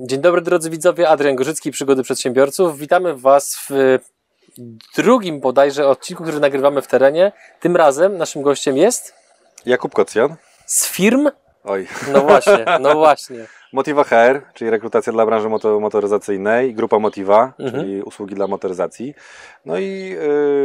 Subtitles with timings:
[0.00, 2.78] Dzień dobry drodzy widzowie, Adrian Gorzycki, Przygody Przedsiębiorców.
[2.78, 3.98] Witamy Was w
[4.96, 7.32] drugim bodajże odcinku, który nagrywamy w terenie.
[7.60, 9.14] Tym razem naszym gościem jest
[9.66, 10.36] Jakub Kocjan.
[10.66, 11.28] z firm.
[11.64, 11.88] Oj.
[12.12, 13.46] No właśnie, no właśnie.
[13.72, 17.84] Motiva HR, czyli rekrutacja dla branży moto motoryzacyjnej, grupa Motiva, Mhm.
[17.84, 19.14] czyli usługi dla motoryzacji.
[19.66, 20.14] No i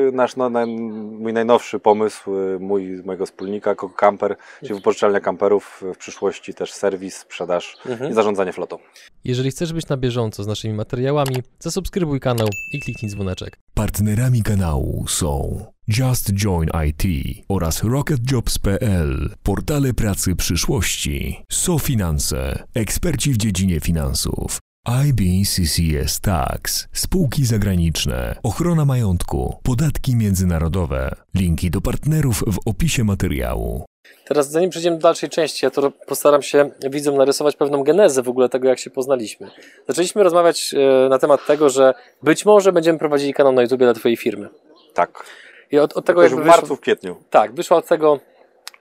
[0.07, 5.19] y, nasz no, naj, mój najnowszy pomysł, y, mój, mojego wspólnika, Coco Camper, czyli wypożyczalnia
[5.19, 8.11] kamperów, w przyszłości też serwis, sprzedaż Mhm.
[8.11, 8.77] i zarządzanie flotą.
[9.23, 13.57] Jeżeli chcesz być na bieżąco z naszymi materiałami, zasubskrybuj kanał i kliknij dzwoneczek.
[13.73, 17.03] Partnerami kanału są Just Join IT
[17.49, 24.59] oraz RocketJobs.pl, portale pracy przyszłości, SoFinanse, eksperci w dziedzinie finansów,
[25.07, 31.15] IBCCS Tax, spółki zagraniczne, ochrona majątku, podatki międzynarodowe.
[31.35, 33.85] Linki do partnerów w opisie materiału.
[34.27, 38.29] Teraz zanim przejdziemy do dalszej części, ja to postaram się widzom narysować pewną genezę w
[38.29, 39.49] ogóle tego, jak się poznaliśmy.
[39.87, 43.93] Zaczęliśmy rozmawiać e, na temat tego, że być może będziemy prowadzili kanał na YouTube dla
[43.93, 44.49] Twojej firmy.
[44.93, 45.23] Tak.
[45.71, 47.15] I od, od tego Jakoś w wyszło- marcu, w kwietniu.
[47.29, 48.19] Tak, wyszła od tego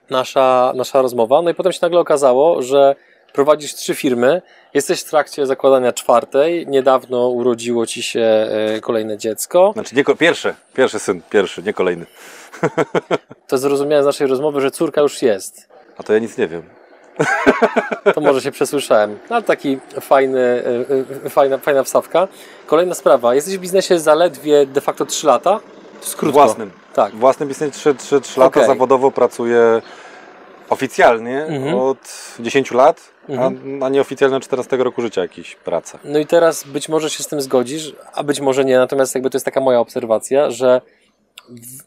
[0.09, 1.41] nasza, nasza rozmowa.
[1.41, 2.95] No i potem się nagle okazało, że
[3.33, 4.41] prowadzisz trzy firmy,
[4.73, 8.21] jesteś w trakcie zakładania czwartej, niedawno urodziło ci się
[8.75, 9.71] e, kolejne dziecko.
[9.73, 12.05] Znaczy nie, pierwszy, pierwszy syn, pierwszy, nie kolejny.
[13.47, 15.69] To zrozumiałem z naszej rozmowy, że córka już jest.
[15.97, 16.63] A to ja nic nie wiem.
[18.13, 19.19] To może się przesłyszałem.
[19.29, 22.27] No, ale taki fajny, e, e, fajna, fajna wstawka.
[22.65, 23.35] Kolejna sprawa.
[23.35, 25.59] Jesteś w biznesie zaledwie de facto 3 lata.
[25.99, 26.39] To jest krótko.
[26.39, 26.71] Własnym.
[26.93, 27.15] Tak.
[27.15, 28.67] Własny biznes 3, 3, 3 lata, Okej.
[28.67, 29.81] zawodowo pracuję
[30.69, 31.75] oficjalnie Mhm.
[31.75, 31.97] od
[32.39, 33.83] 10 lat, Mhm.
[33.83, 35.99] a, a nieoficjalnie od 14 roku życia jakiś praca.
[36.03, 39.29] No i teraz być może się z tym zgodzisz, a być może nie, natomiast jakby
[39.29, 40.81] to jest taka moja obserwacja, że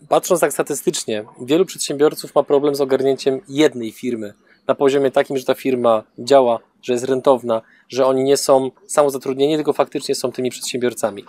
[0.09, 4.35] patrząc tak statystycznie, wielu przedsiębiorców ma problem z ogarnięciem jednej firmy
[4.67, 9.57] na poziomie takim, że ta firma działa, że jest rentowna, że oni nie są samozatrudnieni,
[9.57, 11.25] tylko faktycznie są tymi przedsiębiorcami.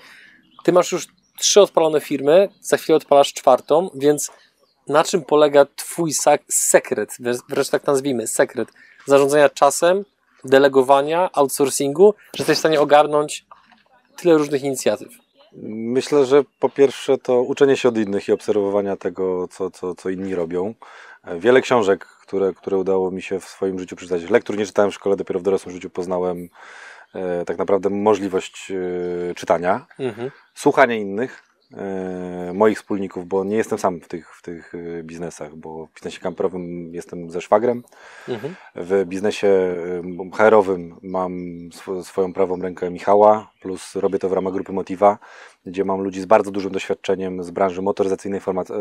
[0.64, 1.08] Ty masz już
[1.42, 4.32] trzy odpalone firmy, za chwilę odpalasz czwartą, więc
[4.88, 6.12] na czym polega Twój
[6.50, 7.18] sekret,
[7.50, 8.70] wręcz tak nazwijmy, sekret
[9.06, 10.06] zarządzania czasem,
[10.46, 13.46] delegowania, outsourcingu, że jesteś w stanie ogarnąć
[14.18, 15.10] tyle różnych inicjatyw?
[15.64, 20.10] Myślę, że po pierwsze to uczenie się od innych i obserwowania tego, co, co, co
[20.10, 20.74] inni robią.
[21.40, 24.30] Wiele książek, które, które udało mi się w swoim życiu przeczytać.
[24.30, 26.50] Lektur nie czytałem w szkole, dopiero w dorosłym życiu poznałem
[27.16, 29.86] e, tak naprawdę możliwość e, czytania.
[30.00, 30.32] Mhm.
[30.54, 31.44] Słuchanie innych,
[31.78, 35.94] e, moich wspólników, bo nie jestem sam w tych, w tych e, biznesach, bo w
[35.94, 37.84] biznesie kamperowym jestem ze szwagrem,
[38.30, 38.56] Mhm.
[38.76, 41.32] w biznesie e, HR-owym mam
[41.72, 45.18] sw- swoją prawą rękę Michała, plus robię to w ramach grupy Motiva,
[45.66, 48.74] gdzie mam ludzi z bardzo dużym doświadczeniem z branży motoryzacyjnej farmac-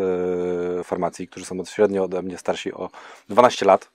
[0.85, 2.91] farmacji, którzy są średnio ode mnie starsi o
[3.29, 3.91] 12 lat.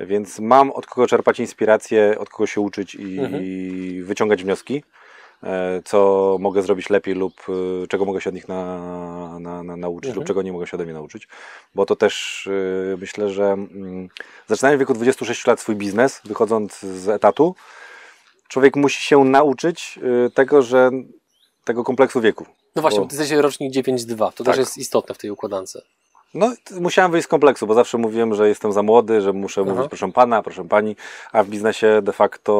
[0.00, 3.44] Więc mam od kogo czerpać inspirację, od kogo się uczyć i Mhm.
[4.04, 4.84] wyciągać wnioski
[5.84, 7.34] co mogę zrobić lepiej lub
[7.84, 10.16] e, czego mogę się od nich na, na, na, nauczyć Mhm.
[10.20, 11.28] lub czego nie mogę się ode mnie nauczyć.
[11.74, 12.46] Bo to też
[12.92, 14.08] e, myślę, że mm,
[14.46, 17.54] zaczynając w wieku 26 lat swój biznes, wychodząc z etatu,
[18.48, 20.90] człowiek musi się nauczyć e, tego, że
[21.64, 22.46] tego kompleksu wieku.
[22.76, 24.46] No właśnie, Bo- bo ty jesteś rocznik 9.2, to Tak.
[24.46, 25.78] też jest istotne w tej układance.
[26.34, 29.70] No, musiałem wyjść z kompleksu, bo zawsze mówiłem, że jestem za młody, że muszę Aha.
[29.70, 30.96] mówić proszę pana, proszę pani,
[31.32, 32.52] a w biznesie de facto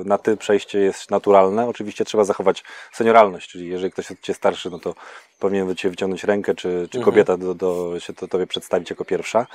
[0.00, 1.68] e, na ty przejście jest naturalne.
[1.68, 4.94] Oczywiście trzeba zachować senioralność, czyli jeżeli ktoś od ciebie starszy, no to
[5.38, 7.04] powinien ciebie wyciągnąć rękę, czy, czy Mhm.
[7.04, 9.46] kobieta do, do, się to, tobie przedstawić jako pierwsza.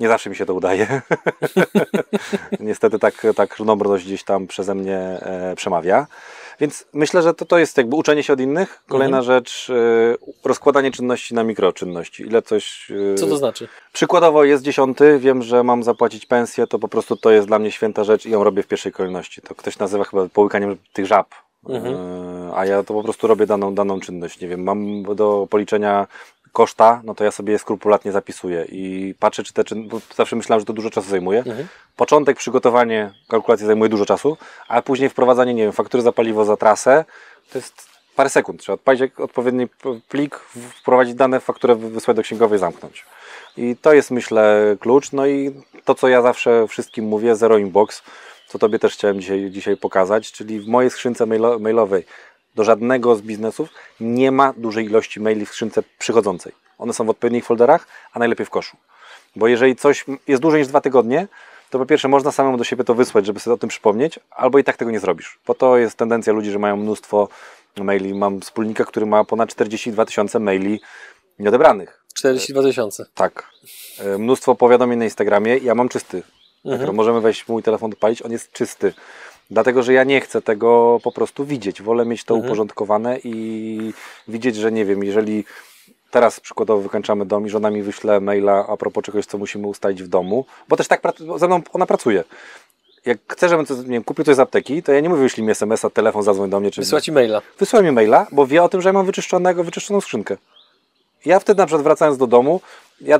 [0.00, 1.02] Nie zawsze mi się to udaje.
[2.60, 6.06] Niestety tak, tak równobrność gdzieś tam przeze mnie e, przemawia.
[6.60, 8.82] Więc myślę, że to, to jest jakby uczenie się od innych.
[8.88, 9.74] Kolejna rzecz, e,
[10.44, 12.22] rozkładanie czynności na mikroczynności.
[12.22, 12.90] Ile coś.
[13.12, 13.68] e, Co to znaczy?
[13.92, 17.70] Przykładowo jest dziesiąty, wiem, że mam zapłacić pensję, to po prostu to jest dla mnie
[17.70, 19.42] święta rzecz i ją robię w pierwszej kolejności.
[19.42, 21.34] To ktoś nazywa chyba połykaniem tych żab.
[21.68, 21.94] Mhm.
[21.94, 24.40] E, A ja to po prostu robię daną, daną czynność.
[24.40, 26.06] Nie wiem, mam do policzenia
[26.54, 29.88] koszta, no to ja sobie je skrupulatnie zapisuję i patrzę, czy te czyn...
[29.88, 31.38] bo zawsze myślałem, że to dużo czasu zajmuje.
[31.38, 31.66] Mhm.
[31.96, 34.36] Początek, przygotowanie kalkulacji zajmuje dużo czasu,
[34.68, 37.04] ale później wprowadzanie, nie wiem, faktury za paliwo, za trasę,
[37.52, 38.60] to jest parę sekund.
[38.60, 39.66] Trzeba odpalić odpowiedni
[40.08, 40.36] plik,
[40.80, 43.04] wprowadzić dane, fakturę wy- wysłać do księgowej, zamknąć.
[43.56, 45.12] I to jest, myślę, klucz.
[45.12, 48.02] No i to, co ja zawsze wszystkim mówię, zero inbox,
[48.48, 52.04] co Tobie też chciałem dzisiaj, dzisiaj pokazać, czyli w mojej skrzynce mailo, mailowej
[52.54, 53.68] do żadnego z biznesów
[54.00, 56.52] nie ma dużej ilości maili w skrzynce przychodzącej.
[56.78, 58.76] One są w odpowiednich folderach, a najlepiej w koszu.
[59.36, 61.28] Bo jeżeli coś jest dłużej niż dwa tygodnie,
[61.70, 64.58] to po pierwsze można samemu do siebie to wysłać, żeby sobie o tym przypomnieć, albo
[64.58, 65.38] i tak tego nie zrobisz.
[65.46, 67.28] Bo to jest tendencja ludzi, że mają mnóstwo
[67.76, 68.14] maili.
[68.14, 70.80] Mam wspólnika, który ma ponad 42 tysiące maili
[71.38, 72.04] nieodebranych.
[72.14, 73.06] 42 tysiące.
[73.14, 73.50] Tak.
[73.98, 75.56] E, Mnóstwo powiadomień na Instagramie.
[75.56, 76.22] Ja mam czysty.
[76.64, 76.86] Mhm.
[76.86, 78.92] Tak, możemy wejść w mój telefon odpalić, on jest czysty.
[79.50, 81.82] Dlatego, że ja nie chcę tego po prostu widzieć.
[81.82, 82.46] Wolę mieć to Mhm.
[82.50, 83.92] uporządkowane i
[84.28, 85.44] widzieć, że nie wiem, jeżeli
[86.10, 90.02] teraz przykładowo wykończamy dom i żona mi wyśle maila a propos czegoś, co musimy ustalić
[90.02, 92.24] w domu, bo też tak bo ze mną ona pracuje.
[93.06, 95.44] Jak chcę, żebym coś, nie wiem, kupił coś z apteki, to ja nie mówię, wyślij
[95.46, 97.42] mi SMS-a, telefon, zadzwoń do mnie, czy Wysłać e-maila.
[97.58, 100.36] wysyła mi maila, bo wie o tym, że ja mam wyczyszczonego, wyczyszczoną skrzynkę.
[101.24, 102.60] Ja wtedy na przykład wracając do domu,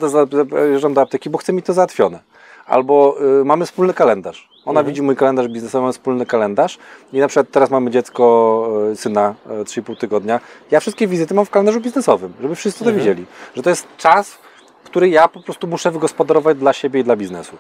[0.03, 0.26] za,
[0.73, 2.19] jeżdżam do apteki, bo chcę mi to załatwione.
[2.66, 4.49] Albo y, mamy wspólny kalendarz.
[4.64, 6.78] Ona widzi mój kalendarz biznesowy, mamy wspólny kalendarz
[7.12, 10.40] i na przykład teraz mamy dziecko, y, syna, y, 3,5 tygodnia.
[10.70, 13.26] Ja wszystkie wizyty mam w kalendarzu biznesowym, żeby wszyscy to wiedzieli.
[13.56, 14.38] Że to jest czas,
[14.84, 17.56] który ja po prostu muszę wygospodarować dla siebie i dla biznesu.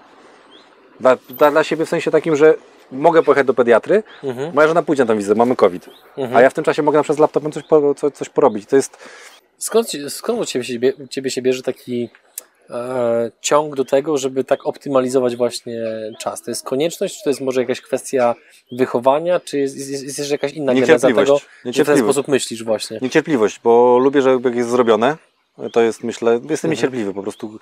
[1.00, 2.54] Dla, dla, dla siebie w sensie takim, że
[2.92, 4.02] mogę pojechać do pediatry,
[4.54, 5.90] moja żona pójdzie na tę wizytę, mamy COVID.
[6.34, 8.66] A ja w tym czasie mogę na przykład z laptopem coś, po, co, coś porobić.
[8.66, 8.98] To jest
[9.58, 12.08] Skąd, skąd u ciebie ciebie się bierze taki
[13.40, 15.80] ciąg do tego, żeby tak optymalizować właśnie
[16.20, 16.42] czas?
[16.42, 18.34] To jest konieczność, czy to jest może jakaś kwestia
[18.72, 21.44] wychowania, czy jest, jest, jest jeszcze jakaś inna geneza Niecierpliwość.
[21.62, 22.98] tego, że w ten sposób myślisz właśnie?
[23.02, 25.16] niecierpliwość, bo lubię, że jak jest zrobione,
[25.72, 26.70] to jest, myślę, jestem Mhm.
[26.70, 27.58] niecierpliwy po prostu.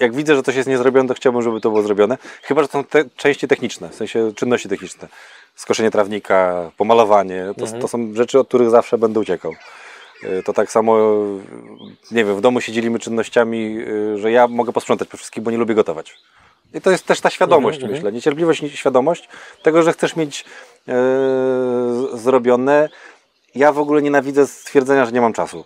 [0.00, 2.18] Jak widzę, że coś jest niezrobione, to chciałbym, żeby to było zrobione.
[2.42, 5.08] Chyba, że to są te części techniczne, w sensie czynności techniczne.
[5.54, 7.82] Skoszenie trawnika, pomalowanie, to, Mhm.
[7.82, 9.52] to są rzeczy, od których zawsze będę uciekał.
[10.24, 10.98] Y, To tak samo,
[12.10, 15.42] y, nie wiem, w domu się dzielimy czynnościami, y, że ja mogę posprzątać po wszystkich,
[15.42, 16.14] bo nie lubię gotować.
[16.74, 18.12] I to jest też ta świadomość, Mhm, myślę.
[18.12, 19.28] Niecierpliwość, nie- świadomość
[19.62, 20.44] tego, że chcesz mieć
[22.14, 22.88] zrobione.
[23.54, 25.64] Ja w ogóle nienawidzę stwierdzenia, że nie mam czasu.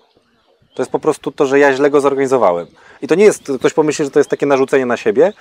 [0.74, 2.66] To jest po prostu to, że ja źle go zorganizowałem.
[3.02, 5.32] I to nie jest, ktoś pomyśli, że to jest takie narzucenie na siebie.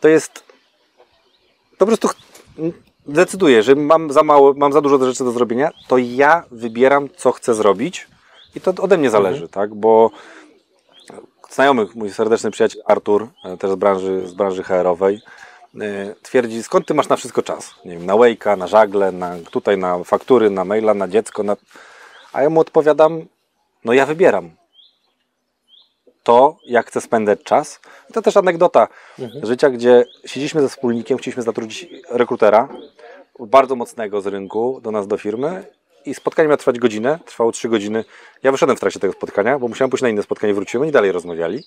[0.00, 0.42] To jest
[1.78, 2.08] po prostu
[3.06, 7.32] decyduję, że mam za mało, mam za dużo rzeczy do zrobienia, to ja wybieram, co
[7.32, 8.06] chcę zrobić
[8.54, 9.74] i to ode mnie zależy, tak?
[9.74, 10.10] Bo
[11.50, 15.20] znajomy, mój serdeczny przyjaciel Artur, e, też z branży, z branży HR-owej,
[15.80, 17.74] e, twierdzi, skąd ty masz na wszystko czas?
[17.84, 21.56] Nie wiem, na Wake'a, na żagle, na, tutaj na faktury, na maila, na dziecko, na...
[22.32, 23.26] a ja mu odpowiadam,
[23.84, 24.50] no ja wybieram
[26.22, 27.80] to, jak chcę spędzać czas.
[28.10, 28.88] I to też anegdota
[29.42, 32.68] życia, gdzie siedzieliśmy ze wspólnikiem, chcieliśmy zatrudnić rekrutera,
[33.40, 35.64] bardzo mocnego z rynku do nas do firmy
[36.06, 38.04] i spotkanie miało trwać godzinę, trwało trzy godziny.
[38.42, 41.12] Ja wyszedłem w trakcie tego spotkania, bo musiałem pójść na inne spotkanie, wróciłem i dalej
[41.12, 41.64] rozmawiali.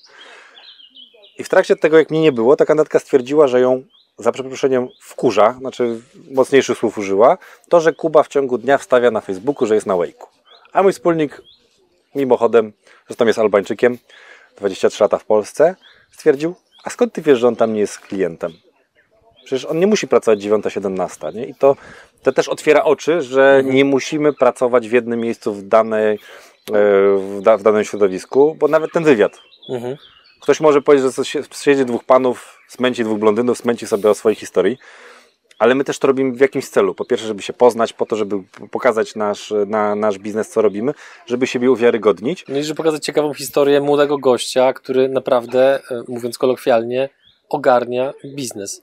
[1.38, 3.84] I w trakcie tego, jak mnie nie było, ta kandydatka stwierdziła, że ją
[4.18, 6.02] za przeproszeniem wkurza, znaczy
[6.32, 7.38] mocniejszych słów użyła,
[7.70, 10.26] to, że Kuba w ciągu dnia wstawia na Facebooku, że jest na Wake'u.
[10.74, 11.42] A mój wspólnik
[12.16, 12.74] mimochodem,
[13.08, 13.98] zresztą jest Albańczykiem,
[14.58, 15.76] 23 lata w Polsce,
[16.12, 18.54] stwierdził, a skąd ty wiesz, że on tam nie jest klientem?
[19.46, 21.46] Przecież on nie musi pracować 9-17, nie?
[21.46, 21.76] I to,
[22.24, 26.20] to też otwiera oczy, że nie musimy pracować w jednym miejscu w, danej, e,
[27.18, 29.40] w, da, w danym środowisku, bo nawet ten wywiad.
[29.70, 29.98] Mhm.
[30.42, 31.24] Ktoś może powiedzieć, że
[31.64, 34.78] siedzi dwóch panów, smęci dwóch blondynów, smęci sobie o swojej historii,
[35.62, 36.96] ale my też to robimy w jakimś celu.
[36.96, 38.36] Po pierwsze, żeby się poznać, po to, żeby
[38.72, 40.94] pokazać nasz, na, nasz biznes, co robimy,
[41.26, 42.46] żeby siebie uwiarygodnić.
[42.48, 47.10] No i żeby pokazać ciekawą historię młodego gościa, który naprawdę, e, mówiąc kolokwialnie,
[47.50, 48.82] ogarnia biznes.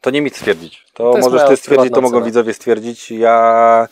[0.00, 0.86] To nie mi stwierdzić.
[0.94, 2.26] To, To możesz ty stwierdzić, to mogą ocena.
[2.26, 3.10] widzowie stwierdzić.
[3.10, 3.88] Ja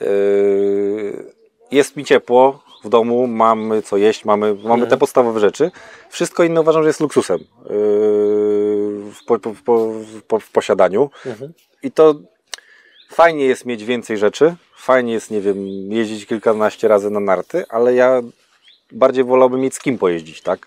[0.00, 1.32] yy,
[1.70, 4.90] jest mi ciepło w domu, mamy co jeść, mamy, mamy Mhm.
[4.90, 5.70] te podstawowe rzeczy.
[6.10, 7.44] Wszystko inne uważam, że jest luksusem yy,
[9.12, 9.92] w, po, po,
[10.28, 11.10] po, w posiadaniu.
[11.26, 11.52] Mhm.
[11.82, 12.14] I to
[13.10, 15.56] fajnie jest mieć więcej rzeczy, fajnie jest, nie wiem,
[15.92, 18.20] jeździć kilkanaście razy na narty, ale ja
[18.92, 20.66] bardziej wolałbym mieć z kim pojeździć, tak?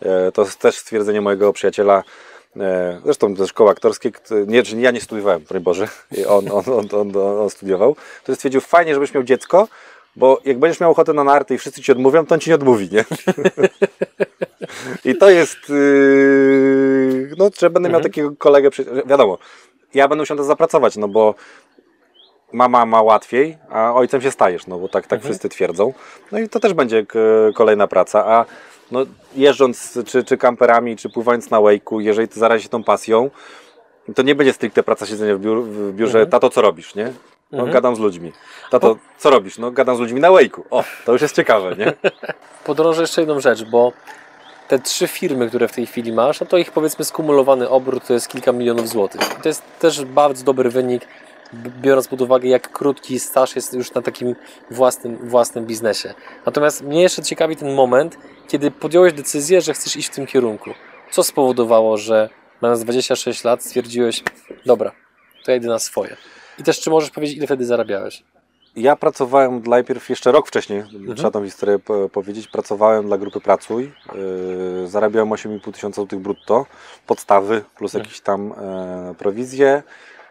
[0.00, 2.02] E, To jest też stwierdzenie mojego przyjaciela,
[3.04, 5.88] zresztą ze szkoły aktorskiej, kto- nie, czy ja nie studiowałem, broń Boże,
[6.28, 9.68] on, on, on, on, studiował, to stwierdził, fajnie, żebyś miał dziecko,
[10.16, 12.54] bo jak będziesz miał ochotę na narty i wszyscy ci odmówią, to on ci nie
[12.54, 13.04] odmówi, nie?
[15.12, 18.70] I to jest, yy, no, że będę miał takiego kolegę,
[19.06, 19.38] wiadomo,
[19.94, 21.34] ja będę musiał to zapracować, no bo
[22.52, 25.92] mama ma łatwiej, a ojcem się stajesz, no bo tak, tak wszyscy twierdzą.
[26.32, 27.06] No i to też będzie
[27.54, 28.44] kolejna praca, a
[28.92, 29.00] no,
[29.36, 33.30] jeżdżąc czy, czy kamperami, czy pływając na Wake'u, jeżeli ty zarazi się tą pasją,
[34.14, 37.12] to nie będzie stricte praca siedzenia w, biur, w biurze, tato co robisz, nie?
[37.52, 38.32] No gadam z ludźmi.
[38.70, 39.58] Tato, co robisz?
[39.58, 40.60] No gadam z ludźmi na Wake'u.
[40.70, 41.92] O, to już jest ciekawe, nie?
[42.64, 43.92] Podrążę jeszcze jedną rzecz, bo
[44.68, 48.14] te trzy firmy, które w tej chwili masz, no to ich powiedzmy skumulowany obrót to
[48.14, 49.20] jest kilka milionów złotych.
[49.38, 51.06] I to jest też bardzo dobry wynik,
[51.54, 54.34] biorąc pod uwagę, jak krótki staż jest już na takim
[54.70, 56.14] własnym, własnym biznesie.
[56.46, 58.18] Natomiast mnie jeszcze ciekawi ten moment,
[58.48, 60.70] kiedy podjąłeś decyzję, że chcesz iść w tym kierunku.
[61.10, 62.28] Co spowodowało, że
[62.60, 64.22] mając 26 lat stwierdziłeś,
[64.66, 64.92] dobra,
[65.44, 66.16] to ja idę na swoje.
[66.58, 68.22] I też czy możesz powiedzieć, ile wtedy zarabiałeś?
[68.76, 70.82] Ja pracowałem najpierw jeszcze rok wcześniej,
[71.16, 72.48] trzeba tą historię po- powiedzieć.
[72.48, 73.92] Pracowałem dla grupy Pracuj.
[74.82, 76.66] Yy, zarabiałem 8,5 tysiąca złotych brutto,
[77.06, 79.82] podstawy plus jakieś tam e, prowizje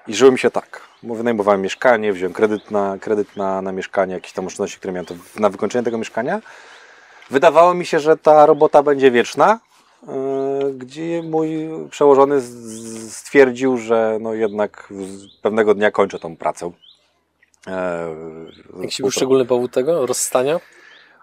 [0.08, 0.82] i żyło mi się tak.
[1.04, 5.06] Wynajmowałem mieszkanie, wziąłem kredyt na, kredyt na, na mieszkanie, jakieś tam oszczędności, które miałem
[5.40, 6.42] na wykończenie tego mieszkania.
[7.30, 9.60] Wydawało mi się, że ta robota będzie wieczna,
[10.08, 12.42] yy, gdzie mój przełożony
[13.10, 14.94] stwierdził, że no jednak
[15.42, 16.72] pewnego dnia kończę tą pracę.
[17.68, 17.74] Yy,
[18.82, 20.60] Jakiś był szczególny powód tego rozstania?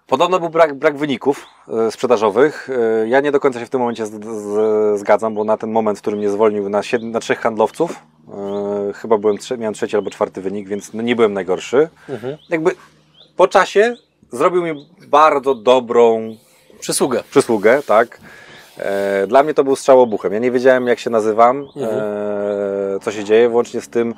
[0.07, 2.69] Podobno był brak, brak wyników e, sprzedażowych.
[3.05, 5.97] Ja nie do końca się w tym momencie z, z, zgadzam, bo na ten moment,
[5.97, 7.95] w którym mnie zwolnił na, siedm, na trzech handlowców,
[8.93, 11.89] chyba byłem trze, miałem trzeci albo czwarty wynik, więc no nie byłem najgorszy.
[12.09, 12.37] Mhm.
[12.49, 12.71] Jakby
[13.37, 13.95] po czasie
[14.31, 16.35] zrobił mi bardzo dobrą
[16.79, 17.23] Przysługę.
[17.31, 18.19] przysługę, tak.
[18.77, 20.33] E, Dla mnie to był strzał obuchem.
[20.33, 21.99] Ja nie wiedziałem, jak się nazywam, Mhm.
[22.95, 24.13] e, co się dzieje, włącznie z tym,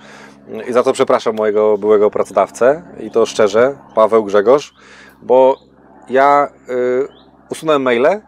[0.69, 4.73] i za to przepraszam mojego byłego pracodawcę, i to szczerze, Paweł Grzegorz,
[5.21, 5.59] bo
[6.09, 7.07] ja y,
[7.51, 8.21] usunąłem maile,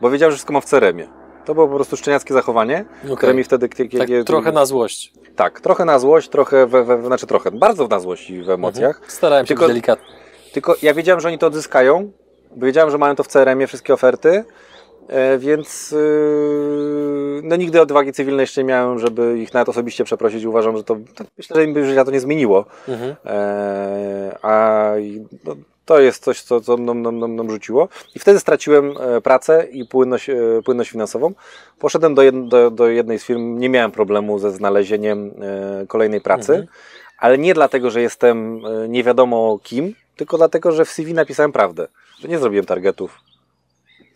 [0.00, 1.08] bo wiedziałem, że wszystko ma w CRM-ie.
[1.44, 2.84] To było po prostu szczeniackie zachowanie,
[3.16, 3.68] które mi wtedy...
[3.68, 5.12] Tak trochę na złość.
[5.36, 8.96] Tak, trochę na złość, trochę, we, we, znaczy trochę, bardzo na złość i w emocjach.
[8.96, 9.10] Mhm.
[9.10, 10.06] Starałem się Tylko- być delikatny.
[10.52, 12.10] Tylko ja wiedziałem, że oni to odzyskają,
[12.56, 14.44] bo wiedziałem, że mają to w CRM-ie, wszystkie oferty,
[15.08, 20.44] e, więc yy, no nigdy odwagi cywilnej jeszcze nie miałem, żeby ich nawet osobiście przeprosić.
[20.44, 20.96] Uważam, że to,
[21.38, 22.64] myślę, że im by życia to nie zmieniło.
[22.88, 23.16] Mhm.
[23.24, 27.88] E, a i, no, to jest coś, co, co mną, mną, mną, mną rzuciło.
[28.14, 31.32] I wtedy straciłem e, pracę i płynność, e, płynność finansową.
[31.78, 35.30] Poszedłem do, jed, do, do jednej z firm, nie miałem problemu ze znalezieniem
[35.82, 36.68] e, kolejnej pracy, Mhm.
[37.18, 41.88] ale nie dlatego, że jestem nie wiadomo kim, tylko dlatego, że w CV napisałem prawdę,
[42.20, 43.20] że nie zrobiłem targetów,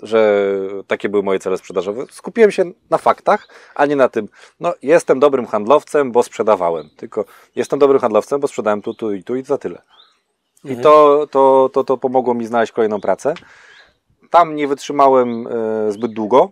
[0.02, 0.48] że
[0.86, 2.04] takie były moje cele sprzedażowe.
[2.10, 4.28] Skupiłem się na faktach, a nie na tym,
[4.60, 6.90] no jestem dobrym handlowcem, bo sprzedawałem.
[6.96, 7.24] Tylko
[7.56, 9.82] jestem dobrym handlowcem, bo sprzedałem tu, tu i tu i za tyle.
[10.64, 10.82] I Mhm.
[10.82, 13.34] to, to, to, to pomogło mi znaleźć kolejną pracę.
[14.30, 16.50] Tam nie wytrzymałem e, zbyt długo,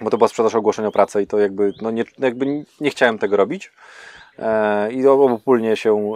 [0.00, 3.18] bo to była sprzedaż ogłoszeń o pracę i to jakby, no nie, jakby nie chciałem
[3.18, 3.72] tego robić.
[4.38, 6.12] E, I obopólnie się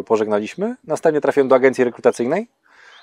[0.00, 0.76] e, pożegnaliśmy.
[0.84, 2.48] Następnie trafiłem do agencji rekrutacyjnej,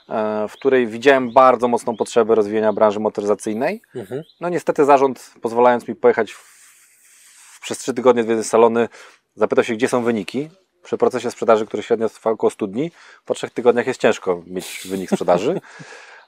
[0.09, 3.81] e, w której widziałem bardzo mocną potrzebę rozwijania branży motoryzacyjnej.
[3.95, 4.23] Mhm.
[4.41, 8.89] No niestety zarząd, pozwalając mi pojechać w, w, przez trzy tygodnie zwiedzić salony,
[9.35, 10.49] zapytał się, gdzie są wyniki.
[10.83, 12.91] Przy procesie sprzedaży, który średnio trwa około 100 dni,
[13.25, 15.61] po trzech tygodniach jest ciężko mieć wynik sprzedaży.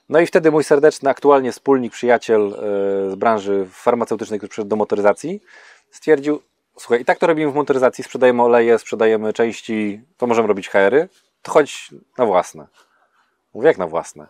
[0.09, 4.75] No i wtedy mój serdeczny, aktualnie wspólnik, przyjaciel e, z branży farmaceutycznej, który przyszedł do
[4.75, 5.41] motoryzacji,
[5.91, 6.41] stwierdził,
[6.77, 11.09] słuchaj, i tak to robimy w motoryzacji, sprzedajemy oleje, sprzedajemy części, to możemy robić HR-y,
[11.41, 12.67] to chodź na własne.
[13.53, 14.27] Mówię, jak na własne?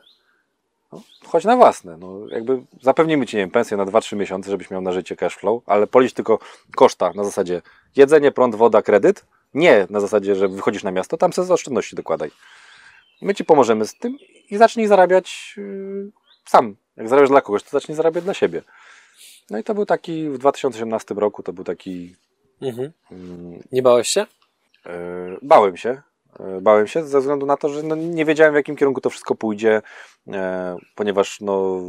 [0.91, 1.98] No, chodź na własne.
[1.98, 5.36] No, jakby zapewnimy Ci, nie wiem, pensję na 2-3 miesiące, żebyś miał na życie cash
[5.36, 6.39] flow, ale policz tylko
[6.75, 7.62] koszta na zasadzie
[7.96, 9.25] jedzenie, prąd, woda, kredyt.
[9.55, 12.31] Nie na zasadzie, że wychodzisz na miasto, tam sobie z oszczędności dokładaj.
[13.21, 14.17] My Ci pomożemy z tym
[14.50, 16.12] i zacznij zarabiać yy,
[16.45, 16.75] sam.
[16.97, 18.62] Jak zarabiasz dla kogoś, to zacznij zarabiać dla siebie.
[19.50, 22.15] No i to był taki, w 2018 roku to był taki,
[22.62, 22.91] Mhm.
[23.12, 24.25] mm, Nie bałeś się?
[24.85, 26.01] E, Bałem się.
[26.39, 29.09] E, Bałem się ze względu na to, że no nie wiedziałem w jakim kierunku to
[29.09, 29.81] wszystko pójdzie,
[30.27, 31.79] e, ponieważ no,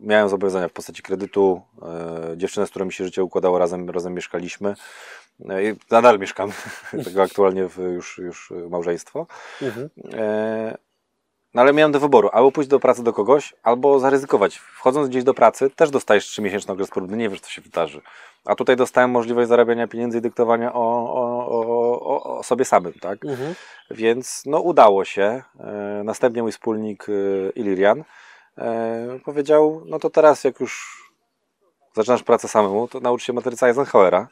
[0.00, 1.62] miałem zobowiązania w postaci kredytu.
[1.82, 4.74] E, dziewczynę, z którą mi się życie układało, razem, razem mieszkaliśmy.
[5.48, 6.52] E, i nadal mieszkam,
[7.04, 9.26] tego aktualnie w już, już małżeństwo.
[9.62, 9.88] Mhm.
[10.14, 10.76] E,
[11.54, 14.56] No ale miałem do wyboru, albo pójść do pracy do kogoś, albo zaryzykować.
[14.58, 18.00] Wchodząc gdzieś do pracy, też dostajesz 3-miesięczny okres próbny, nie wiesz, co się wydarzy.
[18.44, 20.80] A tutaj dostałem możliwość zarabiania pieniędzy i dyktowania o,
[21.14, 23.24] o, o, o, o sobie samym, tak?
[23.24, 23.54] Mhm.
[23.90, 25.42] Więc no udało się.
[25.60, 27.12] E, Następnie mój wspólnik e,
[27.50, 28.04] Ilirian
[28.58, 31.02] e, powiedział, no to teraz jak już
[31.94, 34.28] zaczynasz pracę samemu, to naucz się matryca Eisenhowera,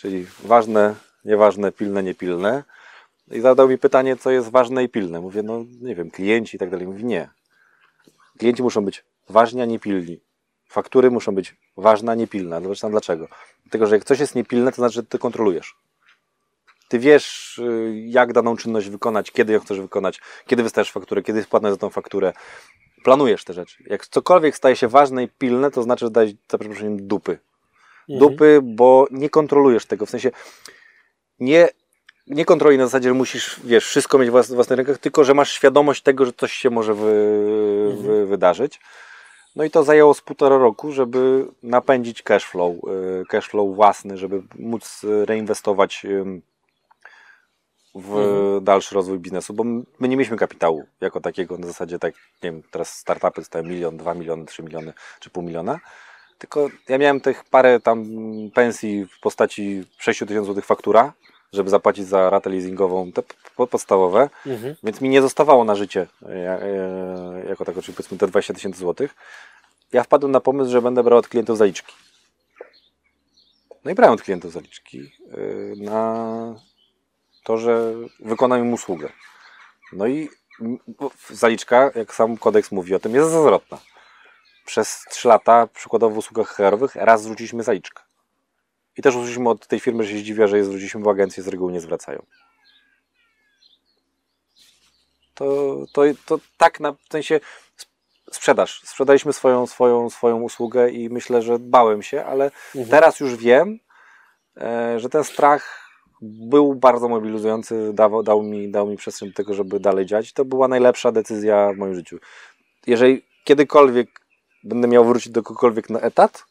[0.00, 2.64] czyli ważne, nieważne, pilne, niepilne.
[3.30, 5.20] I zadał mi pytanie, co jest ważne i pilne.
[5.20, 6.86] Mówię, no nie wiem, klienci i tak dalej.
[6.86, 7.30] Mówi, nie.
[8.38, 10.20] Klienci muszą być ważni, a nie pilni.
[10.68, 12.60] Faktury muszą być ważne, a nie pilne.
[12.60, 13.28] Zobacz dlaczego.
[13.64, 15.76] Dlatego, że jak coś jest niepilne, to znaczy, że ty kontrolujesz.
[16.88, 21.38] Ty wiesz, y, jak daną czynność wykonać, kiedy ją chcesz wykonać, kiedy wystawiasz fakturę, kiedy
[21.38, 22.32] jest za tą fakturę.
[23.04, 23.84] Planujesz te rzeczy.
[23.86, 27.38] Jak cokolwiek staje się ważne i pilne, to znaczy, że dajesz, za przeproszeniem, dupy.
[28.10, 28.18] Mhm.
[28.18, 30.06] Dupy, bo nie kontrolujesz tego.
[30.06, 30.30] W sensie
[31.38, 31.68] nie,
[32.26, 35.24] nie kontroli na zasadzie, że musisz, wiesz, wszystko mieć w włas- w własnych rękach, tylko
[35.24, 38.80] że masz świadomość tego, że coś się może wy, wy, wydarzyć.
[39.56, 42.76] No i to zajęło z półtora roku, żeby napędzić cash flow,
[43.22, 46.06] y, cash flow własny, żeby móc reinwestować
[47.94, 48.64] w Mhm.
[48.64, 52.62] dalszy rozwój biznesu, bo my nie mieliśmy kapitału jako takiego na zasadzie tak, nie wiem,
[52.70, 55.80] teraz startupy dostają milion, dwa miliony, trzy miliony czy pół miliona,
[56.40, 58.04] tylko ja miałem tych parę tam
[58.54, 61.12] pensji w postaci 6 tysięcy złotych faktura,
[61.52, 63.22] żeby zapłacić za ratę leasingową, te
[63.56, 64.74] po- podstawowe, Mhm.
[64.82, 69.14] więc mi nie zostawało na życie e, jako tako, czyli powiedzmy te 20 tysięcy złotych.
[69.92, 71.92] Ja wpadłem na pomysł, że będę brał od klientów zaliczki.
[73.84, 75.36] No i brałem od klientów zaliczki e,
[75.84, 76.54] na
[77.44, 79.12] to, że wykonam im usługę.
[79.92, 80.28] No i
[81.30, 83.78] zaliczka, jak sam kodeks mówi o tym, jest zwrotna.
[84.66, 88.02] Przez 3 lata, przykładowo w usługach HR-owych, raz zwróciliśmy zaliczkę.
[88.96, 91.48] I też usłyszeliśmy od tej firmy, że się zdziwia, że je zwróciliśmy, bo agencje z
[91.48, 92.26] reguły nie zwracają.
[95.34, 97.40] To, to, to tak na w sensie
[97.82, 97.92] sp-
[98.32, 98.80] sprzedaż.
[98.84, 102.88] Sprzedaliśmy swoją, swoją, swoją usługę i myślę, że bałem się, ale Mhm.
[102.88, 103.78] teraz już wiem,
[104.56, 105.90] e, że ten strach
[106.22, 110.32] był bardzo mobilizujący, dał, dał, mi, dał mi przestrzeń do tego, żeby dalej działać.
[110.32, 112.18] To była najlepsza decyzja w moim życiu.
[112.86, 114.19] Jeżeli kiedykolwiek
[114.64, 116.44] będę miał wrócić do kogokolwiek na etat,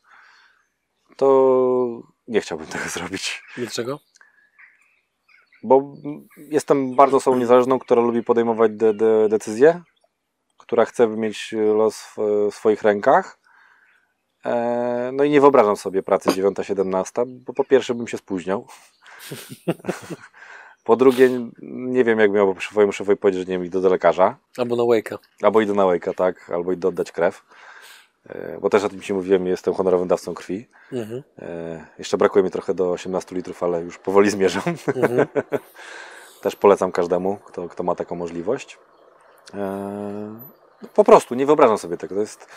[1.18, 3.44] to nie chciałbym tego zrobić.
[3.58, 4.00] Dlaczego?
[5.64, 5.94] Bo
[6.38, 9.82] jestem bardzo osobą niezależną, która lubi podejmować de, de, decyzje,
[10.58, 12.18] która chce mieć los w,
[12.52, 13.40] w swoich rękach.
[14.46, 18.68] E, no i nie wyobrażam sobie pracy 9-17, bo po pierwsze bym się spóźniał.
[20.84, 21.30] po drugie,
[21.62, 24.38] nie wiem jak szefowemu szefowi powiedzieć, że nie wiem, idę do lekarza.
[24.58, 25.18] Albo na Wake'a.
[25.42, 27.42] Albo idę na łejka, tak, albo idę oddać krew.
[28.26, 30.68] E, Bo też o tym Ci mówiłem, jestem honorowym dawcą krwi.
[30.92, 31.24] Mhm.
[31.40, 34.64] E, Jeszcze brakuje mi trochę do 18 litrów, ale już powoli zmierzam.
[34.96, 35.28] Mhm.
[36.42, 38.78] Też polecam każdemu, kto, kto ma taką możliwość.
[39.54, 40.40] E,
[40.94, 42.16] Po prostu nie wyobrażam sobie tego.
[42.16, 42.48] To jest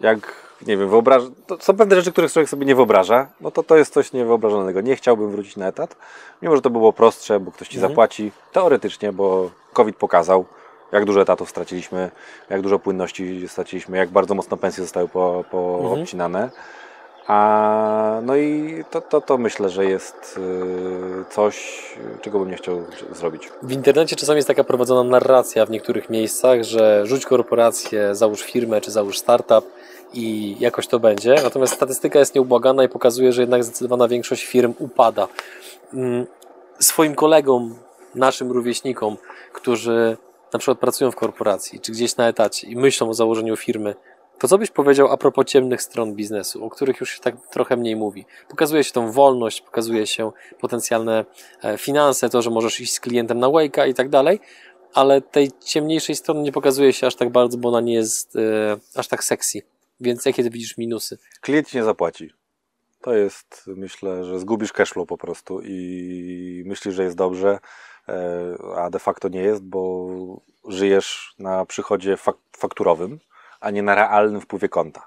[0.00, 0.32] jak,
[0.66, 1.22] nie wiem, wyobraż...
[1.46, 3.28] to są pewne rzeczy, których człowiek sobie nie wyobraża.
[3.40, 4.80] No to to jest coś niewyobrażalnego.
[4.80, 5.96] Nie chciałbym wrócić na etat,
[6.42, 7.90] mimo że to było prostsze, bo ktoś ci Mhm.
[7.92, 8.32] zapłaci.
[8.52, 10.44] Teoretycznie, bo COVID pokazał,
[10.92, 12.10] jak dużo etatów straciliśmy,
[12.50, 16.02] jak dużo płynności straciliśmy, jak bardzo mocno pensje zostały po, po Mhm.
[16.02, 16.50] obcinane.
[17.26, 21.84] A, no i to, to, to myślę, że jest y, coś,
[22.22, 22.82] czego bym nie chciał
[23.12, 23.48] zrobić.
[23.62, 28.80] W internecie czasami jest taka prowadzona narracja w niektórych miejscach, że rzuć korporację, załóż firmę
[28.80, 29.64] czy załóż startup
[30.12, 31.34] i jakoś to będzie.
[31.42, 35.28] Natomiast statystyka jest nieubłagana i pokazuje, że jednak zdecydowana większość firm upada.
[35.94, 36.26] Mm,
[36.78, 37.74] Swoim kolegom,
[38.14, 39.16] naszym rówieśnikom,
[39.52, 40.16] którzy
[40.52, 43.94] na przykład pracują w korporacji czy gdzieś na etacie i myślą o założeniu firmy,
[44.38, 47.76] to co byś powiedział a propos ciemnych stron biznesu, o których już się tak trochę
[47.76, 48.26] mniej mówi?
[48.48, 51.24] Pokazuje się tą wolność, pokazuje się potencjalne
[51.62, 54.40] e, finanse, to, że możesz iść z klientem na Wake'a i tak dalej,
[54.94, 58.76] ale tej ciemniejszej strony nie pokazuje się aż tak bardzo, bo ona nie jest e,
[58.94, 59.62] aż tak sexy.
[60.00, 61.18] Więc jakie ty widzisz minusy?
[61.40, 62.30] Klient nie zapłaci.
[63.00, 67.58] To jest, myślę, że zgubisz cashflow po prostu i myślisz, że jest dobrze,
[68.76, 70.08] a de facto nie jest, bo
[70.68, 73.18] żyjesz na przychodzie fak fakturowym,
[73.60, 75.06] a nie na realnym wpływie konta.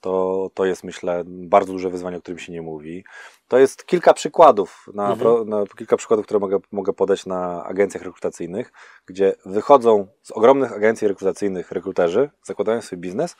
[0.00, 3.04] To, to jest, myślę, bardzo duże wyzwanie, o którym się nie mówi.
[3.48, 5.48] To jest kilka przykładów, na, Mhm.
[5.48, 8.72] na kilka przykładów, które mogę, mogę podać na agencjach rekrutacyjnych,
[9.06, 13.36] gdzie wychodzą z ogromnych agencji rekrutacyjnych rekruterzy, zakładają swój biznes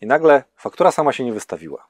[0.00, 1.86] i nagle faktura sama się nie wystawiła.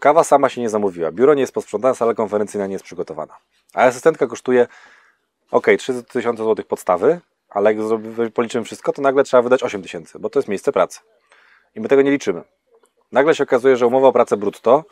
[0.00, 3.36] Kawa sama się nie zamówiła, biuro nie jest posprzątane, sala konferencyjna nie jest przygotowana.
[3.74, 4.66] A asystentka kosztuje,
[5.50, 10.30] ok, 3000 zł podstawy, ale jak policzymy wszystko, to nagle trzeba wydać 8 tysięcy, bo
[10.30, 11.00] to jest miejsce pracy.
[11.74, 12.42] I my tego nie liczymy.
[13.12, 14.84] Nagle się okazuje, że umowa o pracę brutto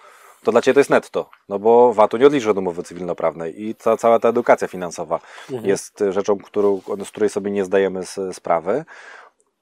[0.44, 3.74] to dla Ciebie to jest netto, no bo VAT-u nie odliczy od umowy cywilnoprawnej i
[3.74, 5.68] ca, cała ta edukacja finansowa Mhm.
[5.68, 8.00] jest y, rzeczą, którą, z której sobie nie zdajemy
[8.32, 8.84] sprawy.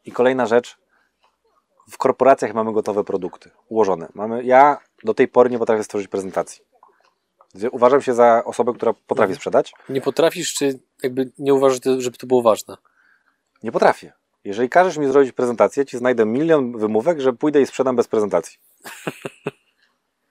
[0.04, 0.76] I kolejna rzecz,
[1.90, 4.08] w korporacjach mamy gotowe produkty, ułożone.
[4.14, 6.62] Mamy, ja do tej pory nie potrafię stworzyć prezentacji.
[7.70, 9.36] Uważam się za osobę, która potrafi Mhm.
[9.36, 9.74] sprzedać.
[9.88, 12.76] Nie potrafisz, czy jakby nie uważasz, żeby to było ważne?
[13.62, 14.12] Nie potrafię.
[14.44, 18.58] Jeżeli każesz mi zrobić prezentację, ci znajdę milion wymówek, że pójdę i sprzedam bez prezentacji.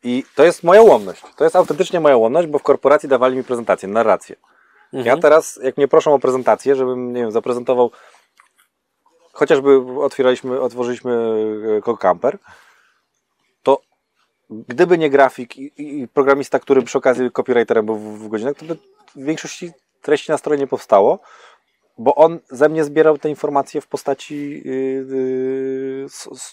[0.03, 1.23] I to jest moja ułomność.
[1.35, 4.35] To jest autentycznie moja ułomność, bo w korporacji dawali mi prezentację, narrację.
[4.93, 5.05] Mhm.
[5.05, 7.91] Ja teraz, jak mnie proszą o prezentację, żebym, nie wiem, zaprezentował,
[9.33, 11.13] chociażby otwieraliśmy, otworzyliśmy
[11.87, 12.37] e, Camper,
[13.63, 13.81] to
[14.49, 18.55] gdyby nie grafik i, i i programista, który przy okazji copywriterem był w, w godzinach,
[18.55, 18.75] to by
[19.15, 19.71] w większości
[20.05, 21.19] treści na stronie nie powstało,
[21.97, 26.07] bo on ze mnie zbierał te informacje w postaci yy,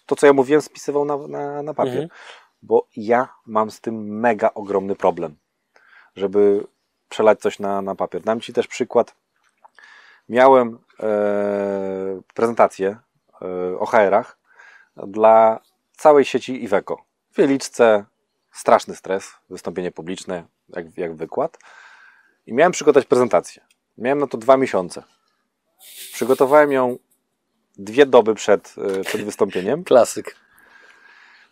[0.07, 2.03] to, co ja mówiłem, spisywał na, na, na papier.
[2.03, 2.09] Mhm.
[2.62, 5.37] Bo ja mam z tym mega ogromny problem,
[6.17, 6.67] żeby
[7.09, 8.23] przelać coś na, na papier.
[8.23, 9.15] Dam Ci też przykład.
[10.29, 12.97] Miałem e, prezentację
[13.43, 14.38] e, o HR-ach
[14.97, 15.61] dla
[15.97, 16.97] całej sieci Iveco.
[17.31, 18.05] W Wieliczce
[18.53, 21.59] straszny stres, wystąpienie publiczne, jak, jak wykład.
[22.47, 23.63] I miałem przygotować prezentację.
[23.99, 25.03] Miałem na to dwa miesiące.
[26.13, 26.97] Przygotowałem ją
[27.79, 29.85] dwie doby przed, e, przed wystąpieniem.
[29.91, 30.37] Klasyk.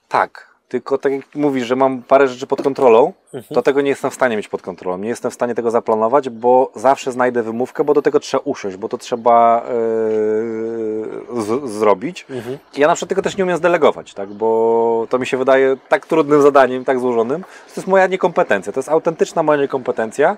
[0.08, 3.54] Tak, tylko tak jak mówisz, że mam parę rzeczy pod kontrolą, Mhm.
[3.54, 4.98] to tego nie jestem w stanie mieć pod kontrolą.
[4.98, 8.76] Nie jestem w stanie tego zaplanować, bo zawsze znajdę wymówkę, bo do tego trzeba usiąść,
[8.76, 9.66] bo to trzeba
[11.34, 12.26] yy, zrobić.
[12.30, 12.58] Mhm.
[12.76, 14.28] Ja na przykład tego też nie umiem zdelegować, tak?
[14.28, 18.72] bo to mi się wydaje tak trudnym zadaniem, tak złożonym, to jest moja niekompetencja.
[18.72, 20.36] To jest autentyczna moja niekompetencja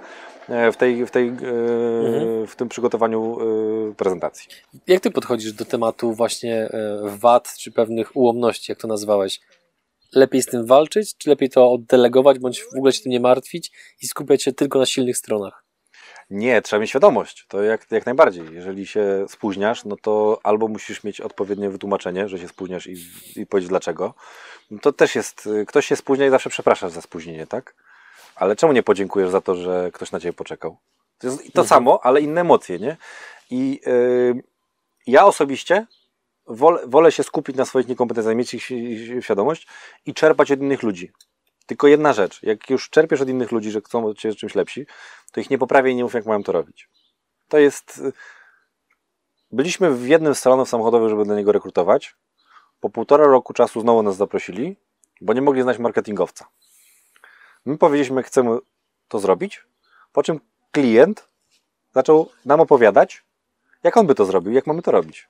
[0.73, 2.47] w, tej, w, tej, e, Mhm.
[2.47, 4.49] w tym przygotowaniu e, prezentacji.
[4.87, 9.41] Jak ty podchodzisz do tematu właśnie e, wad, czy pewnych ułomności, jak to nazwałeś?
[10.15, 13.73] Lepiej z tym walczyć, czy lepiej to oddelegować, bądź w ogóle się tym nie martwić
[14.03, 15.65] i skupiać się tylko na silnych stronach?
[16.31, 17.47] Nie, trzeba mieć świadomość.
[17.49, 18.45] To jak, jak najbardziej.
[18.53, 22.95] Jeżeli się spóźniasz, no to albo musisz mieć odpowiednie wytłumaczenie, że się spóźniasz i,
[23.37, 24.15] i powiedzieć dlaczego.
[24.71, 27.75] No to też jest, ktoś się spóźnia i zawsze przepraszasz za spóźnienie, tak?
[28.43, 30.77] Ale czemu nie podziękujesz za to, że ktoś na ciebie poczekał?
[31.19, 31.67] To jest to Mhm.
[31.67, 32.97] samo, ale inne emocje, nie?
[33.51, 34.43] I yy,
[35.07, 35.87] ja osobiście
[36.47, 39.67] wolę, wolę się skupić na swoich niekompetencjach, mieć ich świ- świadomość
[40.07, 41.13] i czerpać od innych ludzi.
[41.67, 44.87] Tylko jedna rzecz, jak już czerpiesz od innych ludzi, że chcą od ciebie czymś lepsi,
[45.33, 46.89] to ich nie poprawię i nie mów, jak mają to robić.
[47.49, 47.99] To jest.
[47.99, 48.13] y,
[49.53, 52.15] Byliśmy w jednym z salonów samochodowych, żeby do niego rekrutować.
[52.81, 54.77] Po półtora roku czasu znowu nas zaprosili,
[55.21, 56.47] bo nie mogli znaleźć marketingowca.
[57.67, 58.59] My powiedzieliśmy, chcemy
[59.09, 59.65] to zrobić,
[60.13, 60.41] po czym
[60.73, 61.29] klient
[61.95, 63.23] zaczął nam opowiadać,
[63.83, 65.29] jak on by to zrobił, jak mamy to robić.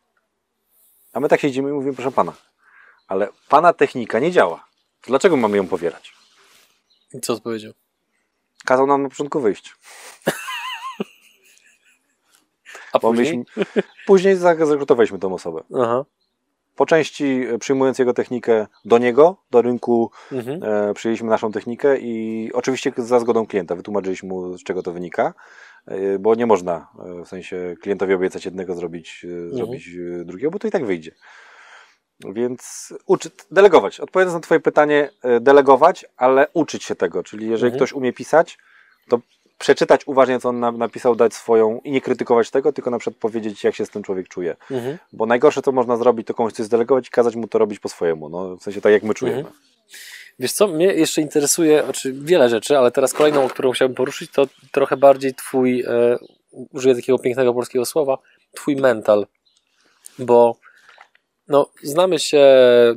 [1.12, 2.33] A my tak siedzimy i mówimy, proszę pana,
[3.09, 4.64] ale pana technika nie działa.
[5.07, 6.14] Dlaczego mamy ją powielać?
[7.14, 7.73] I co odpowiedział?
[8.64, 9.75] Kazał nam na początku wyjść.
[12.92, 13.38] A Bo później?
[13.57, 15.62] myśmy- Później zrekrutowaliśmy tą osobę.
[15.83, 16.05] Aha.
[16.83, 20.62] Po części e, przyjmując jego technikę do niego, do rynku, Mhm.
[20.62, 25.35] e, przyjęliśmy naszą technikę i oczywiście za zgodą klienta wytłumaczyliśmy mu, z czego to wynika,
[25.87, 26.88] e, bo nie można
[27.21, 29.88] e, w sensie klientowi obiecać jednego, zrobić, e, zrobić
[30.21, 31.11] e, drugiego, bo to i tak wyjdzie.
[32.33, 34.01] Więc uczy, delegować.
[34.01, 37.23] Odpowiadając na Twoje pytanie, delegować, ale uczyć się tego.
[37.23, 37.79] Czyli jeżeli Mhm.
[37.79, 38.59] ktoś umie pisać,
[39.09, 39.21] to
[39.62, 43.20] przeczytać uważnie, co on na- napisał, dać swoją i nie krytykować tego, tylko na przykład
[43.20, 44.57] powiedzieć, jak się z tym człowiek czuje.
[44.70, 44.98] Mhm.
[45.12, 47.88] Bo najgorsze, co można zrobić, to komuś coś zdelegować i kazać mu to robić po
[47.88, 48.29] swojemu.
[48.29, 49.38] No, w sensie tak, jak my czujemy.
[49.38, 49.57] Mhm.
[50.38, 54.46] Wiesz co, mnie jeszcze interesuje znaczy wiele rzeczy, ale teraz kolejną, którą chciałbym poruszyć, to
[54.72, 56.18] trochę bardziej twój, e,
[56.72, 58.18] użyję takiego pięknego polskiego słowa,
[58.55, 59.27] twój mental.
[60.18, 60.57] Bo
[61.53, 62.47] no, znamy się,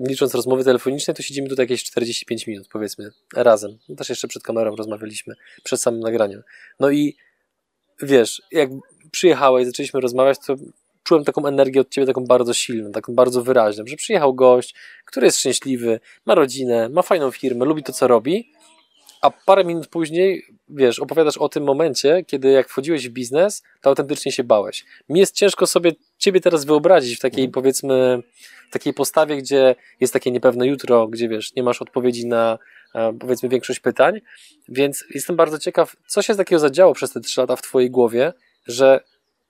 [0.07, 3.77] licząc rozmowy telefoniczne, to siedzimy tutaj jakieś 45 minut, powiedzmy, razem.
[3.89, 6.43] No, też jeszcze przed kamerą rozmawialiśmy, przed samym nagraniem.
[6.79, 7.15] No i
[8.01, 8.69] wiesz, jak
[9.11, 10.55] przyjechałeś, zaczęliśmy rozmawiać, to
[11.03, 15.25] czułem taką energię od ciebie, taką bardzo silną, taką bardzo wyraźną, że przyjechał gość, który
[15.25, 18.51] jest szczęśliwy, ma rodzinę, ma fajną firmę, lubi to, co robi,
[19.25, 23.89] a parę minut później, wiesz, opowiadasz o tym momencie, kiedy jak wchodziłeś w biznes, to
[23.89, 24.85] autentycznie się bałeś.
[25.09, 28.23] Mi jest ciężko sobie ciebie teraz wyobrazić w takiej, powiedzmy,
[28.69, 32.57] w takiej postawie, gdzie jest takie niepewne jutro, gdzie wiesz, nie masz odpowiedzi na
[32.95, 34.21] e, powiedzmy większość pytań,
[34.69, 38.33] więc jestem bardzo ciekaw, co się takiego zadziało przez te trzy lata w twojej głowie,
[38.67, 38.99] że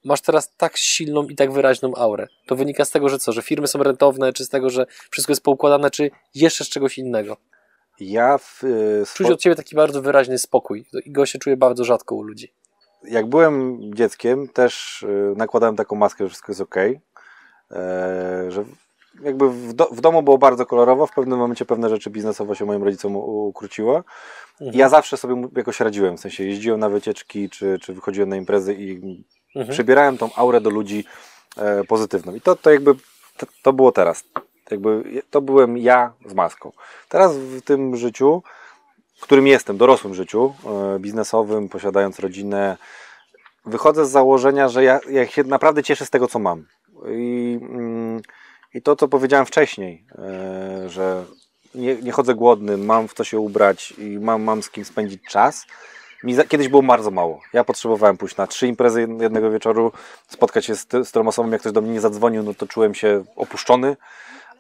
[0.04, 2.28] masz teraz tak silną i tak wyraźną aurę.
[2.46, 5.32] To wynika z tego, że co, że firmy są rentowne, czy z tego, że wszystko
[5.32, 7.38] jest poukładane, czy jeszcze z czegoś innego.
[8.00, 11.58] Ja w, e, Czuć swo- od ciebie taki bardzo wyraźny spokój i go się czuje
[11.58, 12.54] bardzo rzadko u ludzi.
[13.04, 16.76] jak byłem dzieckiem, też e, nakładałem taką maskę, że wszystko jest ok.
[18.50, 18.64] że
[19.24, 22.66] jakby w, do, w domu było bardzo kolorowo, w pewnym momencie pewne rzeczy biznesowo się
[22.66, 24.04] moim rodzicom ukróciło.
[24.62, 24.80] Mhm.
[24.80, 28.74] Ja zawsze sobie jakoś radziłem, w sensie jeździłem na wycieczki, czy, czy wychodziłem na imprezy
[28.74, 29.02] i
[29.56, 29.74] Mhm.
[29.74, 31.06] przybierałem tą aurę do ludzi
[31.58, 32.36] e, pozytywną.
[32.36, 32.96] I to, to jakby
[33.38, 34.24] to, to było teraz.
[34.72, 36.72] Jakby to byłem ja z maską.
[37.10, 38.44] Teraz w tym życiu,
[39.18, 42.78] w którym jestem, dorosłym życiu, e, biznesowym, posiadając rodzinę,
[43.66, 46.66] wychodzę z założenia, że ja, ja się naprawdę cieszę z tego, co mam.
[47.12, 48.22] I, mm,
[48.74, 51.26] i to, co powiedziałem wcześniej, e, że
[51.76, 55.22] nie, nie chodzę głodny, mam w co się ubrać i mam, mam z kim spędzić
[55.30, 55.66] czas.
[56.24, 57.42] Mi za, kiedyś było bardzo mało.
[57.54, 59.92] Ja potrzebowałem pójść na trzy imprezy jed- jednego wieczoru,
[60.28, 63.24] spotkać się z, z osobą, jak ktoś do mnie nie zadzwonił, no to czułem się
[63.36, 63.98] opuszczony.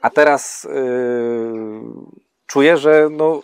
[0.05, 1.51] A teraz yy,
[2.47, 3.43] czuję, że no,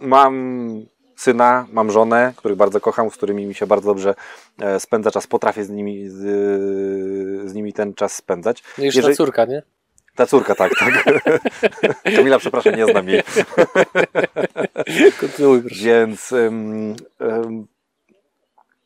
[0.00, 4.14] mam syna, mam żonę, których bardzo kocham, z którymi mi się bardzo dobrze
[4.60, 5.26] e, spędza czas.
[5.26, 6.16] Potrafię z nimi, z,
[7.50, 8.62] z nimi ten czas spędzać.
[8.78, 9.62] No jeszcze Jeżeli- ta córka, nie?
[10.16, 11.04] Ta córka, tak, tak.
[12.16, 13.22] Kamila, przepraszam, nie znam jej.
[15.20, 15.84] Kontynuuj proszę.
[15.84, 16.34] Więc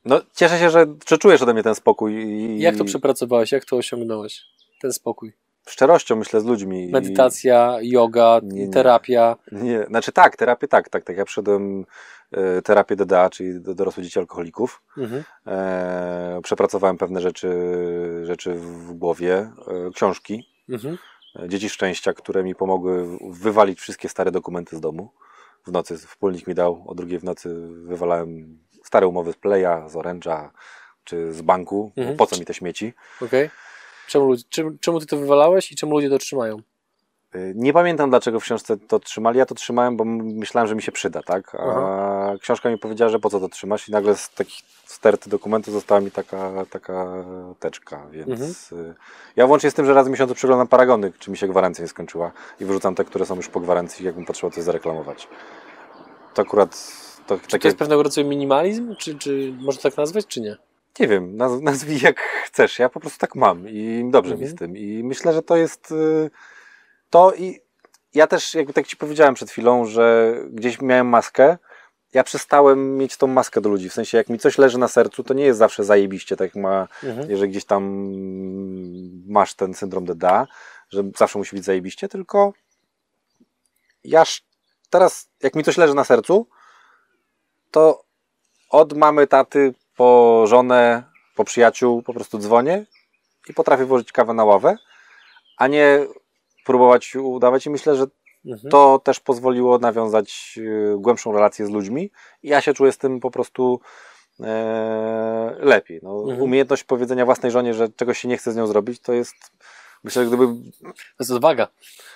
[0.05, 2.15] no, cieszę się, że, że czujesz ode mnie ten spokój.
[2.15, 3.53] I, Jak to przepracowałeś?
[3.53, 4.43] Jak to osiągnąłeś?
[4.81, 5.33] Ten spokój.
[5.69, 6.89] Szczerością myślę z ludźmi.
[6.93, 8.73] Medytacja, yoga, Nie, nie.
[8.73, 9.37] terapia.
[9.53, 11.17] Nie, znaczy tak, terapię tak, tak, tak.
[11.17, 11.85] Ja przyszedłem
[12.33, 14.83] e, terapię DDA, czyli do dorosłych dzieci alkoholików.
[14.99, 15.23] Mhm.
[15.47, 17.53] E, przepracowałem pewne rzeczy,
[18.23, 19.51] rzeczy w głowie, e,
[19.95, 20.99] książki, Mhm.
[21.43, 25.11] e, Dzieci Szczęścia, które mi pomogły wywalić wszystkie stare dokumenty z domu.
[25.67, 29.93] W nocy wspólnik mi dał, o drugiej w nocy wywalałem stare umowy z Playa, z
[29.95, 30.49] Orange'a
[31.05, 31.93] czy z banku.
[31.97, 32.17] Mhm.
[32.17, 32.93] Po co mi te śmieci?
[33.23, 33.51] Okej.
[34.09, 36.57] Czemu, czym, czemu ty to wywalałeś i czemu ludzie to trzymają?
[37.35, 39.39] Y, Nie pamiętam dlaczego w książce to trzymali.
[39.39, 41.55] Ja to trzymałem, bo myślałem, że mi się przyda, tak?
[41.55, 45.73] A książka mi powiedziała, że po co to trzymasz i nagle z takich sterty dokumentu
[45.73, 47.25] została mi taka, taka
[47.59, 48.95] teczka, więc y,
[49.37, 51.89] ja włącznie z tym, że raz w miesiącu przeglądam paragony, czy mi się gwarancja nie
[51.89, 55.29] skończyła i wyrzucam te, które są już po gwarancji, jakbym potrzebował coś zareklamować.
[56.35, 56.71] To akurat
[57.27, 58.97] to Czy to takie, jest pewnego rodzaju minimalizm?
[58.97, 60.57] Czy, czy można tak nazwać, czy nie?
[61.01, 64.57] Nie wiem, naz, nazwij jak chcesz, ja po prostu tak mam i dobrze mi Mhm.
[64.57, 66.31] z tym i myślę, że to jest y,
[67.11, 67.61] to i
[68.15, 71.59] ja też, jak tak Ci powiedziałem przed chwilą, że gdzieś miałem maskę,
[72.15, 75.25] ja przestałem mieć tą maskę do ludzi, w sensie jak mi coś leży na sercu,
[75.25, 77.31] to nie jest zawsze zajebiście, tak jak ma, Mhm.
[77.31, 77.83] jeżeli gdzieś tam
[79.27, 80.47] masz ten syndrom DDA,
[80.91, 82.53] że zawsze musi być zajebiście, tylko
[84.05, 84.25] ja
[84.91, 86.47] teraz, jak mi coś leży na sercu,
[87.71, 88.05] to
[88.71, 91.03] od mamy, taty, po żonę,
[91.35, 92.87] po przyjaciół po prostu dzwonię
[93.49, 94.77] i potrafię włożyć kawę na ławę,
[95.57, 96.07] a nie
[96.65, 98.07] próbować udawać i myślę, że
[98.47, 98.71] Mhm.
[98.71, 102.11] to też pozwoliło nawiązać y, głębszą relację z ludźmi
[102.43, 103.81] i ja się czuję z tym po prostu
[104.41, 106.01] e, lepiej.
[106.03, 106.43] No, Mhm.
[106.43, 109.35] Umiejętność powiedzenia własnej żonie, że czegoś się nie chce z nią zrobić, to jest
[110.05, 110.47] myślę, że gdyby
[110.83, 111.69] To jest odwaga.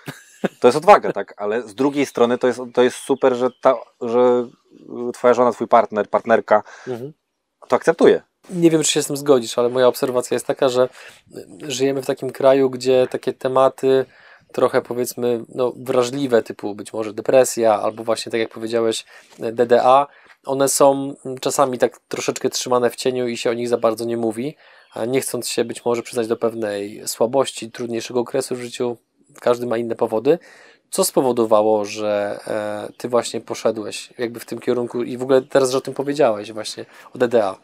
[0.61, 3.75] to jest odwaga, tak, ale z drugiej strony to jest, to jest super, że, ta,
[4.01, 4.49] że
[5.15, 7.13] twoja żona, twój partner, partnerka Mhm.
[7.69, 8.23] To akceptuje.
[8.51, 10.89] Nie wiem, czy się z tym zgodzisz, ale moja obserwacja jest taka, że
[11.37, 14.07] y, żyjemy w takim kraju, gdzie takie tematy
[14.53, 19.05] trochę powiedzmy no, wrażliwe, typu być może depresja, albo właśnie tak jak powiedziałeś,
[19.41, 20.07] y, DDA,
[20.45, 24.05] one są mm, czasami tak troszeczkę trzymane w cieniu i się o nich za bardzo
[24.05, 24.57] nie mówi,
[25.09, 28.97] nie chcąc się być może przyznać do pewnej słabości, trudniejszego okresu w życiu,
[29.41, 30.39] każdy ma inne powody.
[30.91, 35.71] Co spowodowało, że e, ty właśnie poszedłeś jakby w tym kierunku i w ogóle teraz,
[35.71, 37.57] że o tym powiedziałeś właśnie, o DDA.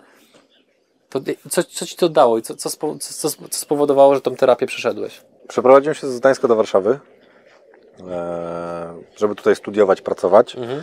[1.11, 4.37] To, co, co ci to dało i co, co, spo, co, co spowodowało, że tą
[4.37, 5.21] terapię przeszedłeś?
[5.49, 7.01] Przeprowadziłem się z Gdańska do Warszawy,
[8.09, 10.57] e, żeby tutaj studiować, pracować.
[10.57, 10.83] Mhm.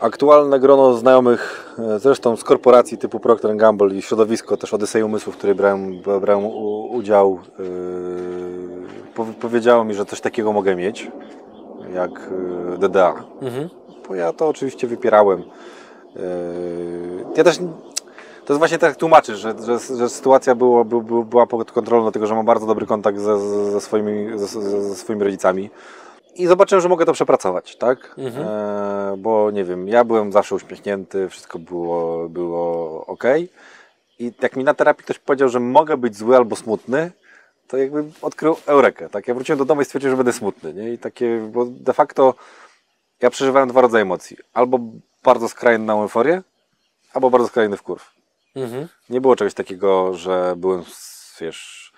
[0.00, 5.34] Aktualne grono znajomych, e, zresztą z korporacji typu Procter Gamble i środowisko też Odysei Umysłów,
[5.34, 8.71] w której brałem, brałem u, udział, po,
[9.40, 11.10] powiedziało mi, że coś takiego mogę mieć,
[11.94, 12.10] jak
[12.70, 13.24] yy, DDA.
[13.42, 13.68] Mhm.
[14.08, 15.40] Bo ja to oczywiście wypierałem.
[15.40, 16.22] Yy,
[17.36, 17.58] ja też,
[18.44, 22.02] to jest właśnie tak tłumaczysz, że, że, że sytuacja było, by, by, była pod kontrolą,
[22.02, 23.38] dlatego że mam bardzo dobry kontakt ze,
[23.70, 24.46] ze, swoimi, ze,
[24.82, 25.70] ze swoimi rodzicami.
[26.34, 28.14] I zobaczyłem, że mogę to przepracować, tak?
[28.18, 28.46] Mhm.
[28.48, 33.24] E, bo nie wiem, ja byłem zawsze uśmiechnięty, wszystko było, było ok.
[34.18, 37.10] I jak mi na terapii ktoś powiedział, że mogę być zły albo smutny,
[37.68, 39.28] to jakby odkrył eurekę, tak?
[39.28, 40.92] Ja wróciłem do domu i stwierdziłem, że będę smutny, nie?
[40.92, 42.34] I takie, bo de facto
[43.20, 44.36] ja przeżywałem dwa rodzaje emocji.
[44.52, 44.78] Albo
[45.22, 46.42] bardzo skrajną euforię,
[47.12, 48.10] albo bardzo skrajny wkurw.
[48.54, 48.88] Mhm.
[49.10, 50.84] Nie było czegoś takiego, że byłem,
[51.40, 51.92] wiesz,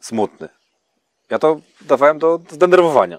[0.00, 0.48] smutny.
[1.30, 3.18] Ja to dawałem do zdenerwowania.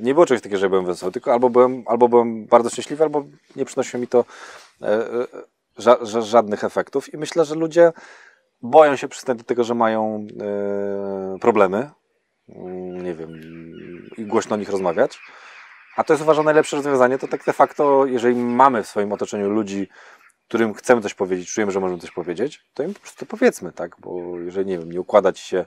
[0.00, 3.24] Nie było czegoś takiego, że byłem wesoły, tylko albo byłem, albo byłem bardzo szczęśliwy, albo
[3.56, 4.24] nie przynosiło mi to
[4.82, 5.26] e, e,
[5.78, 7.14] ża, ża, żadnych efektów.
[7.14, 7.92] I myślę, że ludzie
[8.62, 10.26] boją się przystać do tego, że mają
[11.34, 11.90] e, problemy.
[12.48, 13.40] Mm, Nie wiem,
[14.16, 15.20] i głośno o nich rozmawiać.
[15.96, 19.50] A to jest uważam najlepsze rozwiązanie, to tak de facto, jeżeli mamy w swoim otoczeniu
[19.50, 19.88] ludzi,
[20.48, 23.96] którym chcemy coś powiedzieć, czujemy, że możemy coś powiedzieć, to im po prostu powiedzmy, tak?
[23.98, 25.64] Bo jeżeli, nie wiem, nie układać się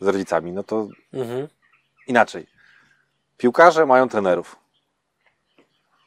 [0.00, 1.48] z rodzicami, no to Mhm.
[2.06, 2.46] inaczej.
[3.36, 4.56] Piłkarze mają trenerów.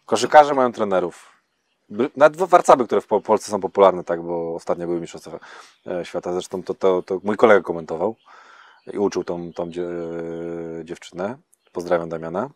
[0.05, 1.34] Koszykarze mają trenerów.
[2.15, 5.39] Nawet warcaby, które w Po- Polsce są popularne, tak, bo ostatnio były mistrzostwa
[5.87, 6.33] e, świata.
[6.33, 8.15] Zresztą to, to, to mój kolega komentował
[8.93, 9.87] i uczył tą, tą dzie,
[10.83, 11.37] dziewczynę.
[11.71, 12.49] Pozdrawiam Damiana.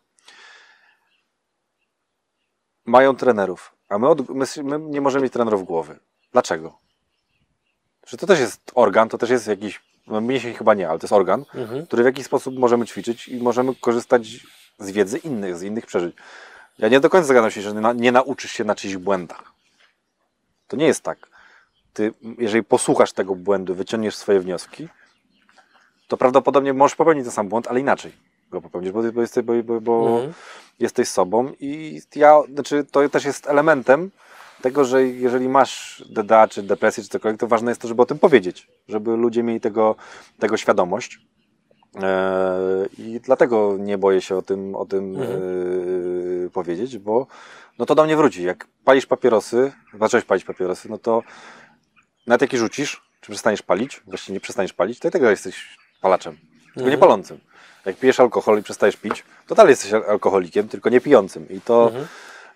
[2.86, 5.98] Mają trenerów, a my, od, my, my nie możemy mieć trenerów głowy.
[6.32, 6.78] Dlaczego?
[8.06, 11.04] Że to też jest organ, to też jest jakiś, no mięsień chyba nie, ale to
[11.04, 11.86] jest organ, Mhm.
[11.86, 14.26] który w jakiś sposób możemy ćwiczyć i możemy korzystać
[14.78, 16.16] z wiedzy innych, z innych przeżyć.
[16.80, 19.52] Ja nie do końca zgadzam się, że nie, na, nie nauczysz się na czyichś błędach.
[20.68, 21.18] To nie jest tak.
[21.92, 24.88] Ty, jeżeli posłuchasz tego błędu, wyciągniesz swoje wnioski,
[26.08, 28.12] to prawdopodobnie możesz popełnić ten sam błąd, ale inaczej
[28.50, 30.32] go popełnisz, bo, bo, jesteś, bo, bo Mhm.
[30.78, 34.10] jesteś sobą i ja, znaczy to też jest elementem
[34.62, 38.06] tego, że jeżeli masz DDA, czy depresję, czy cokolwiek, to ważne jest to, żeby o
[38.06, 39.96] tym powiedzieć, żeby ludzie mieli tego,
[40.38, 41.18] tego świadomość.
[41.94, 45.30] Eee, I dlatego nie boję się o tym, o tym Mhm.
[45.30, 47.26] eee, powiedzieć, bo
[47.78, 48.42] no to do mnie wróci.
[48.42, 51.22] Jak palisz papierosy, zacząłeś palić papierosy, no to
[52.26, 55.76] nawet jak je rzucisz, czy przestaniesz palić, właściwie nie przestaniesz palić, to i tego jesteś
[56.00, 57.00] palaczem, tylko nie Mhm.
[57.00, 57.38] palącym.
[57.86, 61.48] Jak pijesz alkohol i przestajesz pić, to dalej jesteś al- alkoholikiem, tylko nie pijącym.
[61.48, 62.06] I to, Mhm.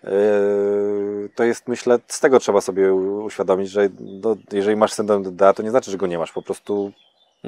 [0.05, 5.53] Yy, to jest, myślę, z tego trzeba sobie uświadomić, że no, jeżeli masz syndrom DDA,
[5.53, 6.33] to nie znaczy, że go nie masz.
[6.33, 6.93] Po prostu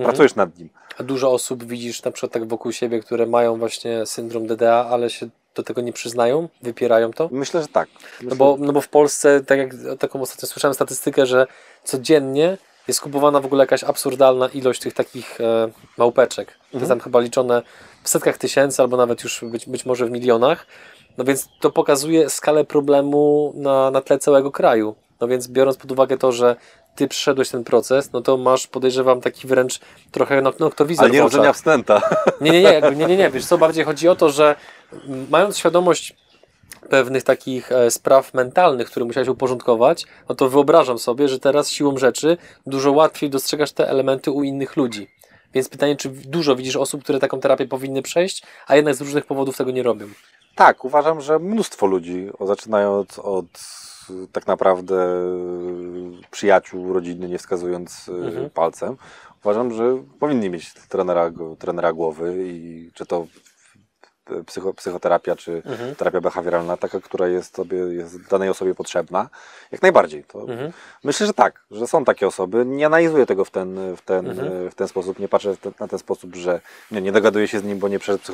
[0.04, 0.68] Pracujesz nad nim.
[0.98, 5.10] A dużo osób widzisz na przykład tak wokół siebie, które mają właśnie syndrom DDA, ale
[5.10, 7.28] się do tego nie przyznają, wypierają to?
[7.32, 7.88] Myślę, że tak.
[8.20, 11.46] Myślę, No bo, no bo w Polsce, tak jak taką ostatnio słyszałem statystykę, że
[11.84, 16.58] codziennie jest kupowana w ogóle jakaś absurdalna ilość tych takich e, małpeczek.
[16.72, 17.62] To jest tam chyba liczone
[18.02, 20.66] w setkach tysięcy, albo nawet już być, być może w milionach.
[21.18, 24.94] No więc to pokazuje skalę problemu na, na tle całego kraju.
[25.20, 26.56] No więc biorąc pod uwagę to, że
[26.96, 31.20] ty przeszedłeś ten proces, no to masz, podejrzewam, taki wręcz trochę no, noktowizor Ale nie
[31.20, 32.02] rodzenia abstynenta.
[32.40, 34.56] Nie, nie, nie, jakby, nie, nie, nie, wiesz co, bardziej chodzi o to, że
[35.30, 36.16] mając świadomość
[36.90, 41.98] pewnych takich e, spraw mentalnych, które musiałeś uporządkować, no to wyobrażam sobie, że teraz siłą
[41.98, 45.08] rzeczy dużo łatwiej dostrzegasz te elementy u innych ludzi.
[45.54, 49.26] Więc pytanie, czy dużo widzisz osób, które taką terapię powinny przejść, a jednak z różnych
[49.26, 50.06] powodów tego nie robią.
[50.54, 53.46] Tak, uważam, że mnóstwo ludzi, zaczynając od
[54.32, 58.50] tak naprawdę y, przyjaciół, rodziny, nie wskazując y, Mhm.
[58.50, 58.96] palcem,
[59.44, 63.26] uważam, że powinni mieć trenera, trenera głowy i czy to
[64.46, 65.94] psycho, psychoterapia, czy Mhm.
[65.94, 69.28] terapia behawioralna, taka, która jest, sobie, jest danej osobie potrzebna,
[69.72, 70.24] jak najbardziej.
[70.24, 70.72] To Mhm.
[71.04, 72.64] Myślę, że tak, że są takie osoby.
[72.66, 74.70] Nie analizuję tego w ten, w ten, Mhm.
[74.70, 77.64] w ten sposób, nie patrzę ten, na ten sposób, że nie, nie dogaduję się z
[77.64, 78.24] nim, bo nie przeszedł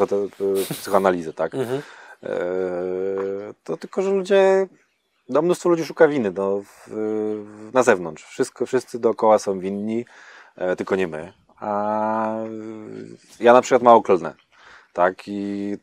[0.71, 1.55] psychoanalizy, tak?
[1.55, 1.83] Mhm.
[3.65, 4.69] To tylko, że ludzie,
[5.33, 6.91] no mnóstwo ludzi szuka winy no, w,
[7.73, 8.25] na zewnątrz.
[8.25, 10.05] Wszystko, wszyscy dookoła są winni,
[10.57, 11.33] e, tylko nie my.
[11.61, 12.35] A
[13.41, 14.35] ja na przykład mało klnę,
[14.93, 15.15] tak?
[15.27, 15.77] I,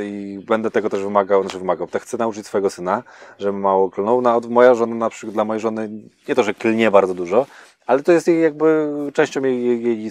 [0.00, 1.86] I będę tego też wymagał, znaczy wymagał.
[1.86, 3.02] Tak chcę nauczyć swojego syna,
[3.38, 4.22] żeby mało klnął.
[4.22, 5.90] Na, moja żona na przykład, dla mojej żony,
[6.28, 7.46] nie to, że klnie bardzo dużo,
[7.86, 10.10] ale to jest jej jakby częścią jej, jej, jej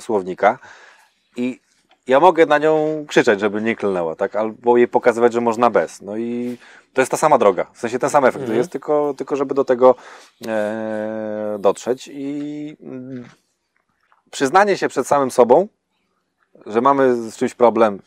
[0.00, 0.58] słownika.
[1.36, 1.60] I
[2.06, 4.36] ja mogę na nią krzyczeć, żeby nie klnęła, tak?
[4.36, 6.02] Albo jej pokazywać, że można bez.
[6.02, 6.56] No i
[6.92, 7.66] to jest ta sama droga.
[7.72, 8.58] W sensie ten sam efekt Mhm.
[8.58, 9.94] jest, tylko, tylko żeby do tego
[10.46, 12.10] e, dotrzeć.
[12.12, 13.28] I mm,
[14.30, 15.68] przyznanie się przed samym sobą,
[16.66, 17.98] że mamy z czymś problem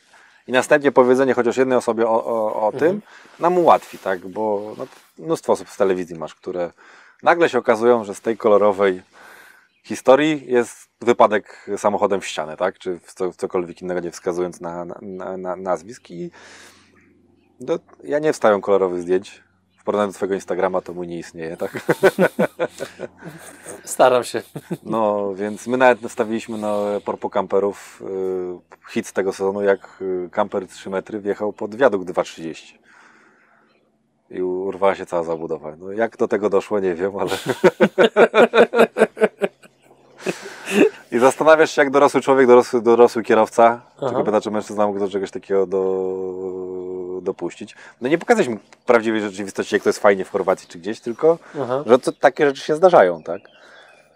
[0.47, 3.01] i następnie powiedzenie chociaż jednej osobie o, o, o tym,
[3.39, 4.27] nam ułatwi, tak?
[4.27, 6.71] Bo no, mnóstwo osób z telewizji masz, które
[7.23, 9.01] nagle się okazują, że z tej kolorowej
[9.83, 12.79] historii jest wypadek samochodem w ścianę, tak?
[12.79, 16.11] Czy w co, w cokolwiek innego, nie wskazując na, na, na, na nazwisk.
[16.11, 16.31] I
[17.67, 19.43] no, ja nie wstawiam kolorowych zdjęć.
[19.77, 21.71] W porównaniu do swojego Instagrama to mój nie istnieje, tak?
[23.83, 24.41] Staram się.
[24.83, 30.29] No, więc my nawet wstawiliśmy na Porpo Camperów y, hit z tego sezonu, jak y,
[30.31, 32.77] kamper 3 metry wjechał pod wiadukt 2,30.
[34.29, 35.75] I urwała się cała zabudowa.
[35.79, 37.31] No, jak do tego doszło, nie wiem, ale...
[41.11, 44.09] I zastanawiasz się, jak dorosły człowiek, dorosły, dorosły kierowca, Aha.
[44.09, 45.81] czy kobieta, czy mężczyzna mógł do czegoś takiego do,
[47.23, 47.75] dopuścić.
[48.01, 51.83] No nie pokazaliśmy prawdziwej rzeczywistości, jak to jest fajnie w Chorwacji czy gdzieś, tylko Aha.
[51.85, 53.41] że to, takie rzeczy się zdarzają, tak?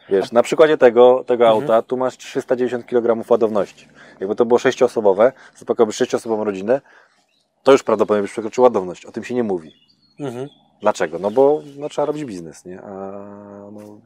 [0.10, 1.62] Wiesz, na przykładzie tego, tego Mhm.
[1.62, 3.88] auta, tu masz 390 kg ładowności.
[4.20, 6.82] Jakby to było sześcioosobowe, zapakowałbyś sześcioosobową rodzinę,
[7.64, 9.06] to już prawdopodobnie byś przekroczył ładowność.
[9.06, 9.74] O tym się nie mówi.
[10.20, 10.48] Mhm.
[10.82, 11.20] Dlaczego?
[11.20, 12.82] No bo no, trzeba robić biznes, nie?
[12.82, 12.90] A
[13.72, 14.00] no,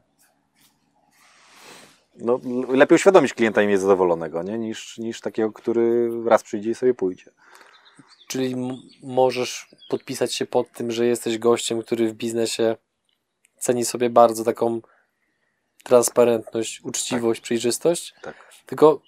[2.15, 4.57] no, lepiej uświadomić klienta i mieć zadowolonego, nie?
[4.57, 7.31] Niż, niż takiego, który raz przyjdzie i sobie pójdzie.
[8.29, 8.55] Czyli
[9.03, 12.75] możesz podpisać się pod tym, że jesteś gościem, który w biznesie
[13.57, 14.81] ceni sobie bardzo taką
[15.83, 18.13] transparentność, uczciwość, przejrzystość.
[18.21, 18.35] Tak.
[18.65, 19.01] Tylko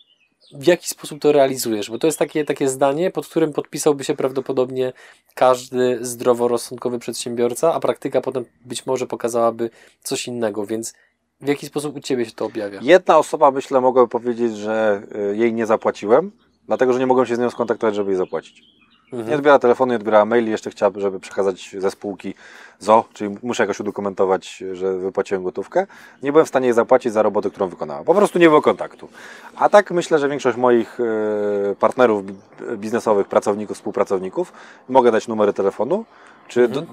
[0.54, 1.90] w jaki sposób to realizujesz?
[1.90, 4.94] Bo to jest takie, takie zdanie, pod którym podpisałby się prawdopodobnie
[5.36, 9.70] każdy zdroworozsądkowy przedsiębiorca, a praktyka potem być może pokazałaby
[10.04, 10.94] coś innego, więc
[11.42, 12.80] w jaki sposób u Ciebie się to objawia?
[12.82, 16.32] Jedna osoba, myślę, mogłaby powiedzieć, że y, jej nie zapłaciłem,
[16.68, 18.81] dlatego, że nie mogłem się z nią skontaktować, żeby jej zapłacić.
[19.14, 19.38] Nie Mhm.
[19.38, 22.34] odbiera telefonu, nie odbiera maili, jeszcze chciałaby, żeby przekazać ze spółki
[22.80, 25.88] ZO, czyli muszę jakoś udokumentować, że wypłaciłem gotówkę.
[26.24, 28.04] Nie byłem w stanie jej zapłacić za robotę, którą wykonała.
[28.04, 29.10] Po prostu nie było kontaktu.
[29.56, 32.36] A tak myślę, że większość moich e, partnerów bi-
[32.78, 34.54] biznesowych, pracowników, współpracowników,
[34.90, 36.06] mogę dać numery telefonu,
[36.48, 36.88] czy do, do,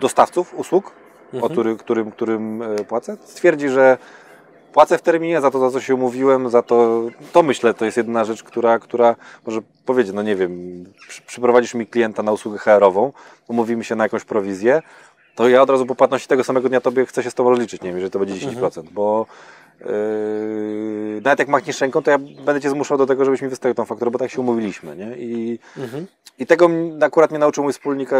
[0.00, 0.92] dostawców usług,
[1.32, 1.52] o Mhm.
[1.52, 3.98] który, którym, którym e, płacę, stwierdzi, że
[4.76, 7.96] płacę w terminie za to, za co się umówiłem, za to, to myślę, to jest
[7.96, 12.58] jedyna rzecz, która, która może powiedzieć, no nie wiem, przy, przyprowadzisz mi klienta na usługę
[12.58, 13.12] HR-ową,
[13.48, 14.82] umówimy się na jakąś prowizję,
[15.34, 17.82] to ja od razu po płatności tego samego dnia tobie chcę się z tobą rozliczyć,
[17.82, 19.26] nie wiem, jeżeli to będzie 10%, bo
[19.80, 19.86] yy,
[21.24, 23.84] nawet jak machniesz ręką, to ja będę cię zmuszał do tego, żebyś mi wystawił tą
[23.84, 25.16] fakturę, bo tak się umówiliśmy, nie?
[25.16, 26.06] I, Mhm.
[26.38, 26.70] i tego
[27.00, 28.16] akurat mnie nauczył mój wspólnik e,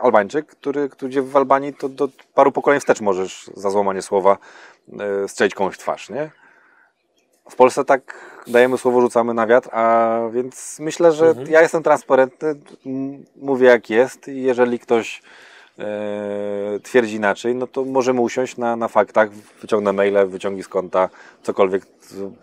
[0.00, 4.38] Albańczyk, który, który gdzie w Albanii to do paru pokoleń wstecz możesz za złamanie słowa
[5.26, 6.30] strzelić komuś w twarz, nie?
[7.50, 8.14] W Polsce tak
[8.46, 11.50] dajemy słowo, rzucamy na wiatr, a więc myślę, że Mhm.
[11.50, 12.54] ja jestem transparentny,
[13.36, 15.22] mówię jak jest i jeżeli ktoś
[15.78, 19.30] e, twierdzi inaczej, no to możemy usiąść na, na faktach,
[19.60, 21.08] wyciągnę maile, wyciągi z konta,
[21.42, 21.86] cokolwiek,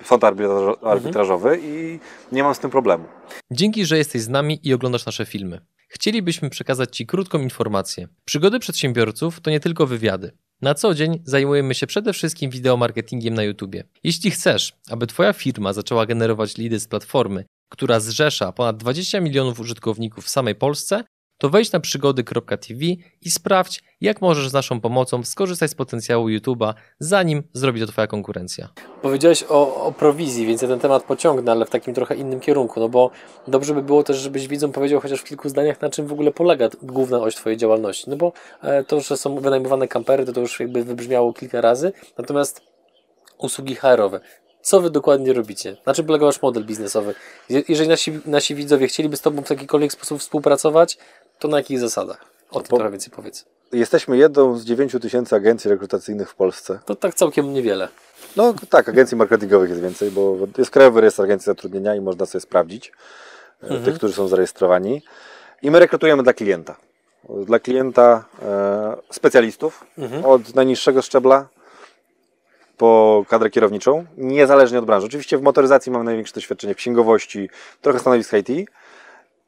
[0.04, 2.00] sąd arbitrażo- arbitrażowy i
[2.32, 3.04] nie mam z tym problemu.
[3.52, 5.62] Dzięki, że jesteś z nami i oglądasz nasze filmy.
[5.90, 8.08] Chcielibyśmy przekazać Ci krótką informację.
[8.26, 10.32] Przygody przedsiębiorców to nie tylko wywiady.
[10.62, 13.76] Na co dzień zajmujemy się przede wszystkim wideomarketingiem na YouTube.
[14.04, 19.60] Jeśli chcesz, aby Twoja firma zaczęła generować lidy z platformy, która zrzesza ponad 20 milionów
[19.60, 21.04] użytkowników w samej Polsce,
[21.40, 22.86] to wejdź na przygody.tv
[23.22, 28.08] i sprawdź, jak możesz z naszą pomocą skorzystać z potencjału YouTube'a, zanim zrobi to Twoja
[28.08, 28.70] konkurencja.
[29.02, 32.80] Powiedziałeś o, o prowizji, więc ja ten temat pociągnę, ale w takim trochę innym kierunku,
[32.80, 33.12] no bo
[33.48, 36.32] dobrze by było też, żebyś widzom powiedział chociaż w kilku zdaniach, na czym w ogóle
[36.32, 38.10] polega główna oś Twojej działalności.
[38.10, 41.92] No bo e, to, że są wynajmowane kampery, to, to już jakby wybrzmiało kilka razy,
[42.18, 42.62] natomiast
[43.38, 44.20] usługi HR-owe.
[44.62, 45.78] Co Wy dokładnie robicie?
[45.86, 47.16] Na czym polega Wasz model biznesowy?
[47.50, 50.98] Je- Jeżeli nasi, nasi widzowie chcieliby z Tobą w jakikolwiek sposób współpracować,
[51.40, 52.26] to na jakich zasadach?
[52.52, 53.46] O tym po- trochę więcej powiedz.
[53.72, 56.80] Jesteśmy jedną z 9 tysięcy agencji rekrutacyjnych w Polsce.
[56.86, 57.88] To tak całkiem niewiele.
[58.36, 62.42] No tak, agencji marketingowych jest więcej, bo jest Krajowy Rejestr Agencji Zatrudnienia i można sobie
[62.42, 62.92] sprawdzić
[63.62, 65.02] e, tych, którzy są zarejestrowani.
[65.62, 66.76] I my rekrutujemy dla klienta.
[67.46, 69.84] Dla klienta e, specjalistów
[70.24, 71.48] od najniższego szczebla
[72.78, 75.08] po kadrę kierowniczą, niezależnie od branży.
[75.08, 77.50] Oczywiście w motoryzacji mamy największe doświadczenie, w księgowości,
[77.82, 78.70] trochę stanowisk IT,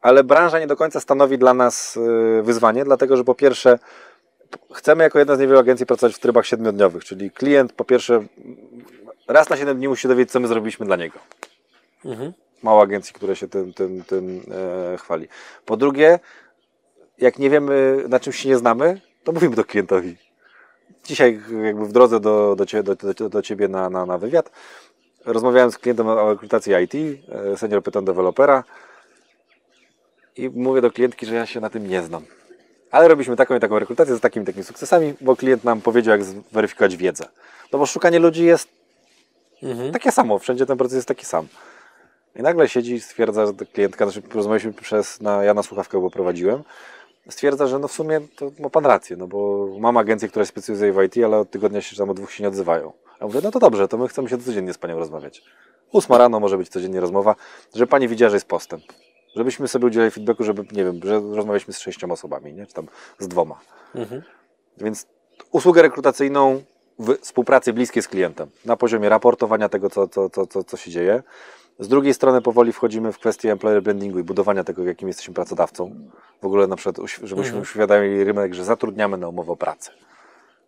[0.01, 3.79] ale branża nie do końca stanowi dla nas e, wyzwanie, dlatego że po pierwsze
[4.73, 8.23] chcemy jako jedna z niewielu agencji pracować w trybach siedmiodniowych, czyli klient po pierwsze
[9.27, 11.19] raz na 7 dni musi dowiedzieć, co my zrobiliśmy dla niego.
[12.05, 12.33] Mhm.
[12.63, 14.41] Mało agencji, które się tym, tym, tym
[14.93, 15.27] e, chwali.
[15.65, 16.19] Po drugie,
[17.17, 20.17] jak nie wiemy, na czym się nie znamy, to mówimy to klientowi.
[21.03, 24.51] Dzisiaj jakby w drodze do, do, cie, do, do, do Ciebie na, na, na wywiad
[25.25, 26.93] rozmawiałem z klientem o rekrutacji IT,
[27.53, 28.63] e, senior pytam dewelopera
[30.37, 32.25] i mówię do klientki, że ja się na tym nie znam.
[32.91, 36.23] Ale robiliśmy taką i taką rekrutację z takimi takimi sukcesami, bo klient nam powiedział, jak
[36.23, 37.25] zweryfikować wiedzę.
[37.73, 38.67] No bo szukanie ludzi jest
[39.63, 39.91] Mhm.
[39.91, 41.47] takie samo, wszędzie ten proces jest taki sam.
[42.35, 46.09] I nagle siedzi i stwierdza, że klientka, znaczy rozmawialiśmy przez, na, ja na słuchawkę bo
[46.09, 46.63] prowadziłem,
[47.29, 50.93] stwierdza, że no w sumie to ma pan rację, no bo mam agencję, która specjalizuje
[50.93, 52.93] w IT, ale od tygodnia się tam od dwóch się nie odzywają.
[53.21, 55.43] Ja mówię, no to dobrze, to my chcemy się codziennie z panią rozmawiać.
[55.91, 57.35] Ósma rano może być codziennie rozmowa,
[57.75, 58.83] że pani widziała, że jest postęp.
[59.35, 62.65] Żebyśmy sobie udzielali feedbacku, żeby, nie wiem, że rozmawialiśmy z sześcioma osobami, nie?
[62.65, 62.87] czy tam
[63.19, 63.59] z dwoma.
[63.95, 64.21] Mhm.
[64.77, 65.07] Więc
[65.51, 66.63] usługę rekrutacyjną
[66.99, 70.91] w współpracy bliskiej z klientem, na poziomie raportowania tego, co, co, co, co, co się
[70.91, 71.23] dzieje.
[71.79, 75.95] Z drugiej strony powoli wchodzimy w kwestię employer brandingu i budowania tego, jakim jesteśmy pracodawcą.
[76.41, 77.61] W ogóle na przykład, żebyśmy Mhm.
[77.61, 79.91] uświadamili rynek, że zatrudniamy na umowę o pracę.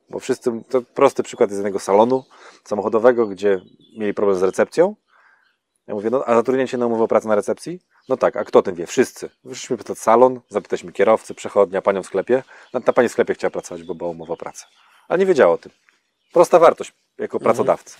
[0.10, 2.24] Bo wszyscy, to prosty przykład z jednego salonu
[2.64, 3.62] samochodowego, gdzie
[3.98, 4.96] mieli problem z recepcją.
[5.88, 7.80] Ja mówię, no a zatrudniacie na umowę o pracę na recepcji?
[8.10, 8.88] No tak, a kto o tym wie?
[8.88, 9.30] Wszyscy.
[9.44, 12.44] Wyszliśmy pytać salon, zapytaliśmy kierowcy, przechodnia, panią w sklepie.
[12.86, 14.66] Ta pani w sklepie chciała pracować, bo była umowa o pracę.
[15.08, 15.72] Ale nie wiedziała o tym.
[16.34, 17.98] Prosta wartość jako pracodawcy.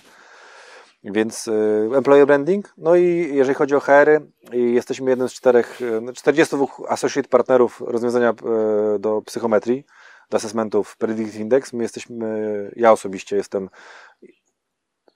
[1.04, 4.20] Więc y, employer branding, no i jeżeli chodzi o HR-y,
[4.54, 9.84] y, jesteśmy jednym z czterech, y, 42 associate partnerów rozwiązania y, do psychometrii,
[10.30, 11.72] do assessmentów Predictive Index.
[11.72, 13.70] My jesteśmy, ja osobiście jestem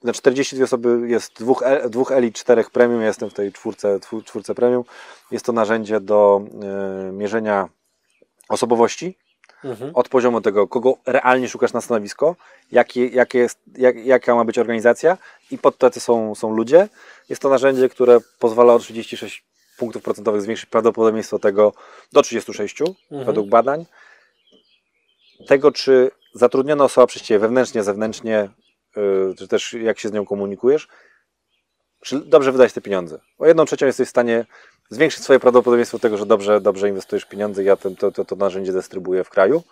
[0.03, 3.99] na 42 osoby jest dwóch, E- dwóch Eli, czterech premium, ja jestem w tej czwórce,
[3.99, 4.83] czwór- czwórce premium.
[5.31, 6.41] Jest to narzędzie do
[7.09, 7.69] y, mierzenia
[8.49, 9.17] osobowości,
[9.63, 9.91] Mhm.
[9.95, 12.35] od poziomu tego, kogo realnie szukasz na stanowisko,
[12.71, 15.17] jakie, jakie jest, jak, jaka ma być organizacja
[15.51, 16.87] i pod tacy są, są ludzie.
[17.29, 19.43] Jest to narzędzie, które pozwala o 36
[19.77, 21.73] punktów procentowych zwiększyć prawdopodobieństwo tego
[22.13, 23.25] do 36 Mhm.
[23.25, 23.85] według badań.
[25.47, 28.49] Tego, czy zatrudniona osoba przez Ciebie wewnętrznie, zewnętrznie,
[29.37, 30.87] czy też jak się z nią komunikujesz,
[32.01, 33.19] czy dobrze wydać te pieniądze.
[33.39, 34.45] O jedną trzecią jesteś w stanie
[34.89, 37.63] zwiększyć swoje prawdopodobieństwo tego, że dobrze, dobrze inwestujesz pieniądze.
[37.63, 39.63] Ja ten, to, to, to narzędzie dystrybuuję w kraju.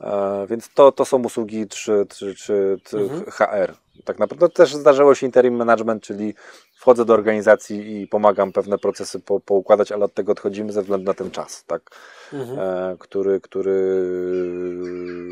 [0.00, 3.24] E, więc to, to są usługi czy, czy, czy, czy Mhm.
[3.30, 3.74] HR.
[4.04, 6.34] Tak naprawdę też zdarzyło się interim management, czyli
[6.76, 11.06] wchodzę do organizacji i pomagam pewne procesy po, poukładać, ale od tego odchodzimy ze względu
[11.06, 11.82] na ten czas, tak?
[12.32, 12.58] Mhm.
[12.58, 14.02] e, który, który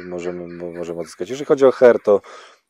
[0.07, 1.31] możemy, mo- możemy odzyskać.
[1.31, 2.21] Jeżeli chodzi o HR, to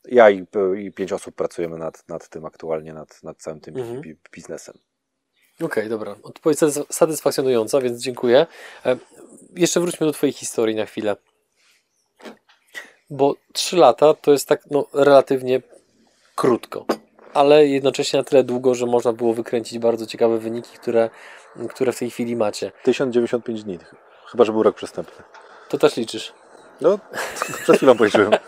[0.05, 0.45] ja i,
[0.77, 4.01] i pięć osób pracujemy nad, nad tym aktualnie, nad, nad całym tym Mhm.
[4.01, 4.75] bi- biznesem.
[5.63, 6.15] Okej, dobra.
[6.23, 8.47] Odpowiedź satys- satysfakcjonująca, więc dziękuję.
[8.85, 8.97] E,
[9.55, 11.15] jeszcze wróćmy do Twojej historii na chwilę.
[13.09, 15.61] Bo 3 lata to jest tak no, relatywnie
[16.35, 16.85] krótko,
[17.33, 21.09] ale jednocześnie na tyle długo, że można było wykręcić bardzo ciekawe wyniki, które,
[21.69, 22.71] które w tej chwili macie.
[22.83, 23.79] 1095 dni,
[24.31, 25.23] chyba że był rok przestępny.
[25.69, 26.33] To też liczysz.
[26.81, 26.99] No,
[27.63, 28.31] przed chwilą policzyłem.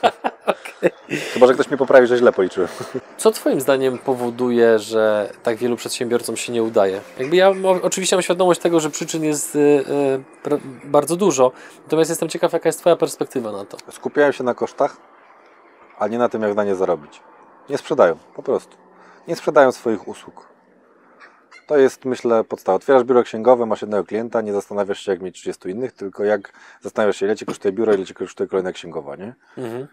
[1.33, 2.69] Chyba, że ktoś mnie poprawi, że źle policzyłem.
[3.17, 7.01] Co Twoim zdaniem powoduje, że tak wielu przedsiębiorcom się nie udaje?
[7.19, 11.51] Jakby ja oczywiście mam świadomość tego, że przyczyn jest y, y, bardzo dużo,
[11.83, 13.77] natomiast jestem ciekaw, jaka jest Twoja perspektywa na to.
[13.91, 14.97] Skupiają się na kosztach,
[15.99, 17.21] a nie na tym, jak na nie zarobić.
[17.69, 18.77] Nie sprzedają, po prostu.
[19.27, 20.51] Nie sprzedają swoich usług.
[21.67, 22.75] To jest, myślę, podstawa.
[22.75, 26.53] Otwierasz biuro księgowe, masz jednego klienta, nie zastanawiasz się, jak mieć 30 innych, tylko jak
[26.81, 29.33] zastanawiasz się, ile ci kosztuje biuro, ile ci kosztuje kolejna księgowa, nie?
[29.57, 29.87] Mhm.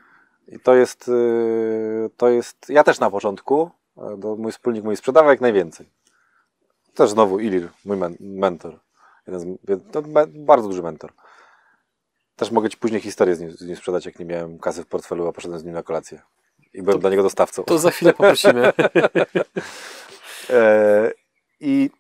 [0.49, 4.97] I to jest, yy, to jest, ja też na początku, e, to mój wspólnik mój
[4.97, 5.91] sprzedawał jak najwięcej.
[6.95, 8.79] Też znowu Ilir, mój men, mentor.
[9.27, 9.59] Jeden z,
[9.93, 11.13] to me, bardzo duży mentor.
[12.37, 14.87] Też mogę Ci później historię z nim, z nim sprzedać, jak nie miałem kasy w
[14.87, 16.23] portfelu, a poszedłem z nim na kolację.
[16.75, 17.65] I byłem dla niego dostawcą.
[17.65, 18.73] To za chwilę poprosimy.
[20.51, 21.13] E,
[21.61, 21.91] I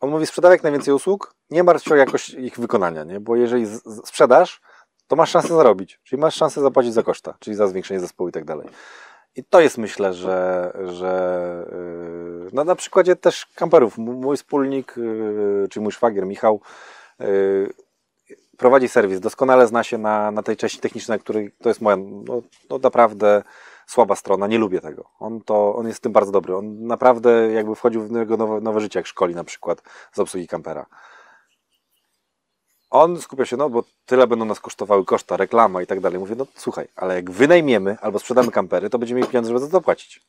[0.00, 3.20] on mówi, sprzedawaj jak najwięcej usług, nie martw się o jakość ich wykonania, nie?
[3.20, 3.66] bo jeżeli
[4.04, 4.60] sprzedasz,
[5.08, 8.32] to masz szansę zarobić, czyli masz szansę zapłacić za koszta, czyli za zwiększenie zespołu i
[8.32, 8.68] tak dalej.
[9.36, 11.66] I to jest myślę, że, że
[12.44, 13.98] yy, no na przykładzie też kamperów.
[13.98, 16.60] Mój wspólnik, yy, czyli mój szwagier Michał,
[17.18, 17.72] yy,
[18.56, 22.42] prowadzi serwis, doskonale zna się na, na tej części technicznej, której to jest moja no,
[22.70, 23.42] no naprawdę
[23.86, 25.04] słaba strona, nie lubię tego.
[25.18, 26.56] On, to, on jest tym bardzo dobry.
[26.56, 29.82] On naprawdę jakby wchodził w nowe, nowe życie, jak szkoli na przykład
[30.12, 30.86] z obsługi kampera.
[33.02, 36.18] On skupia się, no bo tyle będą nas kosztowały koszta, reklama i tak dalej.
[36.18, 39.66] Mówię, no słuchaj, ale jak wynajmiemy albo sprzedamy kampery, to będziemy mieli pieniądze, żeby za
[39.66, 40.20] to zapłacić.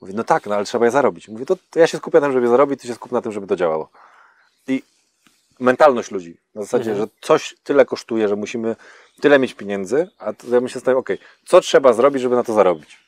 [0.00, 1.28] Mówię, no tak, no ale trzeba je zarobić.
[1.28, 3.22] Mówię, to, to ja się skupię na tym, żeby je zarobić, ty się skup na
[3.22, 3.88] tym, żeby to działało.
[4.68, 4.82] I
[5.60, 6.36] mentalność ludzi.
[6.54, 7.08] Na zasadzie, Mhm.
[7.08, 8.76] że coś tyle kosztuje, że musimy
[9.20, 12.52] tyle mieć pieniędzy, a to ja myślę sobie, okej, co trzeba zrobić, żeby na to
[12.52, 12.98] zarobić?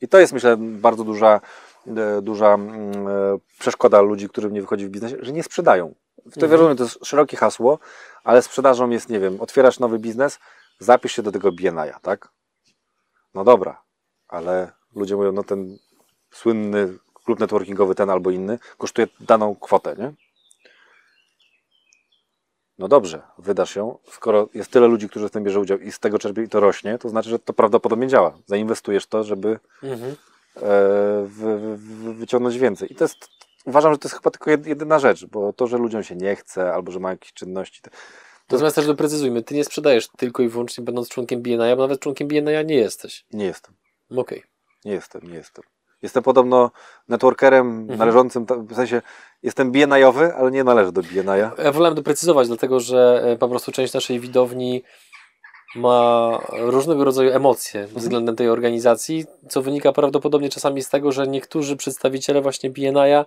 [0.00, 1.40] I to jest, myślę, bardzo duża,
[1.86, 3.10] e, duża mm, e,
[3.58, 5.94] przeszkoda ludzi, którym nie wychodzi w biznesie, że nie sprzedają.
[6.26, 6.52] W to Mhm.
[6.52, 7.78] wiadomo, to jest szerokie hasło,
[8.24, 10.38] ale sprzedażą jest, nie wiem, otwierasz nowy biznes,
[10.78, 12.28] zapisz się do tego BNI, tak?
[13.34, 13.82] No dobra,
[14.28, 15.78] ale ludzie mówią, no ten
[16.30, 20.12] słynny klub networkingowy, ten albo inny, kosztuje daną kwotę, nie?
[22.78, 23.98] No dobrze, wydasz ją.
[24.10, 26.60] Skoro jest tyle ludzi, którzy w tym bierze udział i z tego czerpie i to
[26.60, 28.38] rośnie, to znaczy, że to prawdopodobnie działa.
[28.46, 30.16] Zainwestujesz w to, żeby Mhm.
[30.56, 30.62] e,
[31.26, 32.92] wy, wy, wyciągnąć więcej.
[32.92, 33.16] I to jest,
[33.68, 36.36] uważam, że to jest chyba tylko jed- jedyna rzecz, bo to, że ludziom się nie
[36.36, 37.90] chce, albo że mają jakieś czynności, to,
[38.50, 42.28] Natomiast też doprecyzujmy, Ty nie sprzedajesz tylko i wyłącznie będąc członkiem BNI, bo nawet członkiem
[42.28, 43.24] BNI nie jesteś.
[43.32, 43.74] nie jestem.
[44.16, 44.42] Okej.
[44.84, 45.64] Nie jestem, nie jestem.
[46.02, 46.70] Jestem podobno
[47.08, 47.98] networkerem Mhm.
[47.98, 49.02] należącym, w sensie
[49.42, 51.52] jestem BNI-owy, ale nie należę do BNI-a.
[51.64, 54.82] Ja wolałem doprecyzować, dlatego że e, po prostu część naszej widowni
[55.76, 61.76] ma różnego rodzaju emocje względem tej organizacji, co wynika prawdopodobnie czasami z tego, że niektórzy
[61.76, 63.24] przedstawiciele właśnie BNI-a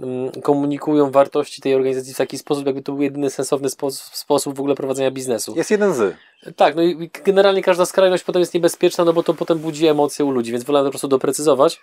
[0.00, 4.56] mm, komunikują wartości tej organizacji w taki sposób, jakby to był jedyny sensowny spo sposób
[4.56, 5.54] w ogóle prowadzenia biznesu.
[5.56, 6.16] Jest jeden z.
[6.56, 10.24] Tak, no i generalnie każda skrajność potem jest niebezpieczna, no bo to potem budzi emocje
[10.24, 11.80] u ludzi, więc to po prostu doprecyzować.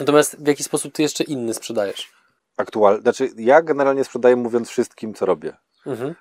[0.00, 2.12] Natomiast w jaki sposób ty jeszcze inny sprzedajesz?
[2.56, 3.00] Aktualny.
[3.00, 5.56] Znaczy, ja generalnie sprzedaję mówiąc wszystkim, co robię.
[5.86, 6.14] Mhm.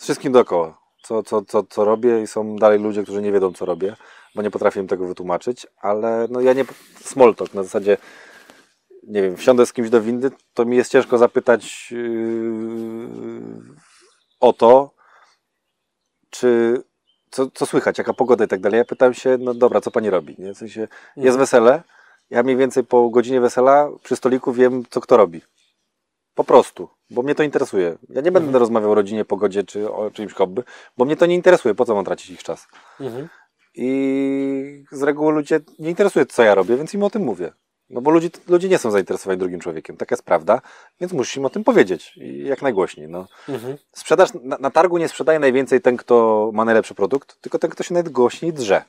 [0.00, 0.87] Wszystkim dookoła.
[1.02, 3.96] Co, co, co, co robię i są dalej ludzie, którzy nie wiedzą, co robię,
[4.34, 6.64] bo nie potrafię im tego wytłumaczyć, ale no ja nie...
[7.00, 7.96] Small talk, na zasadzie
[9.02, 11.98] nie wiem, wsiądę z kimś do windy, to mi jest ciężko zapytać yy,
[14.40, 14.90] o to,
[16.30, 16.82] czy
[17.30, 18.78] co, co słychać, jaka pogoda i tak dalej.
[18.78, 20.34] Ja pytam się, no dobra, co pani robi?
[20.38, 20.54] Nie?
[20.54, 21.38] W sensie, jest Mhm.
[21.38, 21.82] wesele,
[22.30, 25.42] ja mniej więcej po godzinie wesela przy stoliku wiem, co kto robi.
[26.38, 27.98] Po prostu, bo mnie to interesuje.
[28.08, 28.56] Ja nie będę Mhm.
[28.60, 30.62] rozmawiał o rodzinie, pogodzie czy o czymś hobby,
[30.98, 31.74] bo mnie to nie interesuje.
[31.74, 32.66] Po co mam tracić ich czas?
[33.00, 33.28] Mhm.
[33.74, 37.52] I z reguły ludzie nie interesuje, co ja robię, więc im o tym mówię.
[37.90, 39.96] No bo ludzie, ludzie nie są zainteresowani drugim człowiekiem.
[39.96, 40.60] Taka jest prawda,
[41.00, 42.16] więc musisz im o tym powiedzieć.
[42.16, 43.08] I jak najgłośniej.
[43.08, 43.26] No.
[43.48, 43.76] Mhm.
[43.92, 47.82] Sprzedaż, na, na targu nie sprzedaje najwięcej ten, kto ma najlepszy produkt, tylko ten, kto
[47.82, 48.82] się najgłośniej drze.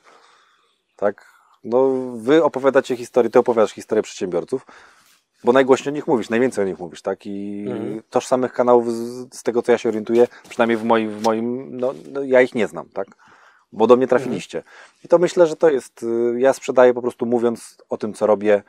[0.96, 1.26] Tak?
[1.64, 4.66] No, wy opowiadacie historię, ty opowiadasz historię przedsiębiorców,
[5.44, 7.26] bo najgłośniej o nich mówisz, najwięcej o nich mówisz, tak?
[7.26, 8.02] I Mhm.
[8.10, 11.94] tożsamych kanałów, z, z tego co ja się orientuję, przynajmniej w moim, w moim no,
[12.12, 13.06] no ja ich nie znam, tak?
[13.72, 14.62] Bo do mnie trafiliście.
[15.04, 18.26] I to myślę, że to jest, y, ja sprzedaję po prostu mówiąc o tym, co
[18.26, 18.62] robię.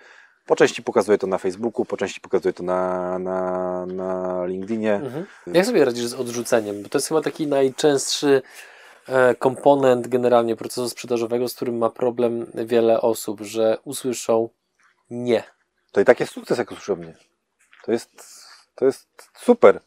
[0.45, 4.93] Po części pokazuję to na Facebooku, po części pokazuję to na, na, na LinkedInie.
[4.93, 5.25] Mhm.
[5.47, 6.83] Jak sobie radzisz z odrzuceniem?
[6.83, 8.41] Bo to jest chyba taki najczęstszy
[9.07, 14.49] e, komponent generalnie procesu sprzedażowego, z którym ma problem wiele osób, że usłyszą
[15.09, 15.43] nie.
[15.91, 17.13] To i tak jest sukces, jak usłyszą mnie.
[17.85, 18.09] To jest,
[18.75, 19.07] to jest
[19.39, 19.79] super.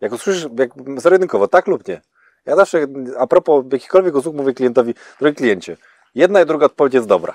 [0.00, 2.00] Jak usłyszysz, jak zero-jedynkowo, tak lub nie.
[2.46, 2.86] Ja zawsze,
[3.18, 5.76] a propos jakichkolwiek usług, mówię klientowi, drogi kliencie,
[6.14, 7.34] jedna i druga odpowiedź jest dobra.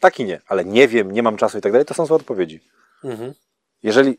[0.00, 2.16] Tak i nie, ale nie wiem, nie mam czasu i tak dalej, to są złe
[2.16, 2.60] odpowiedzi.
[3.04, 3.34] Mhm.
[3.82, 4.18] Jeżeli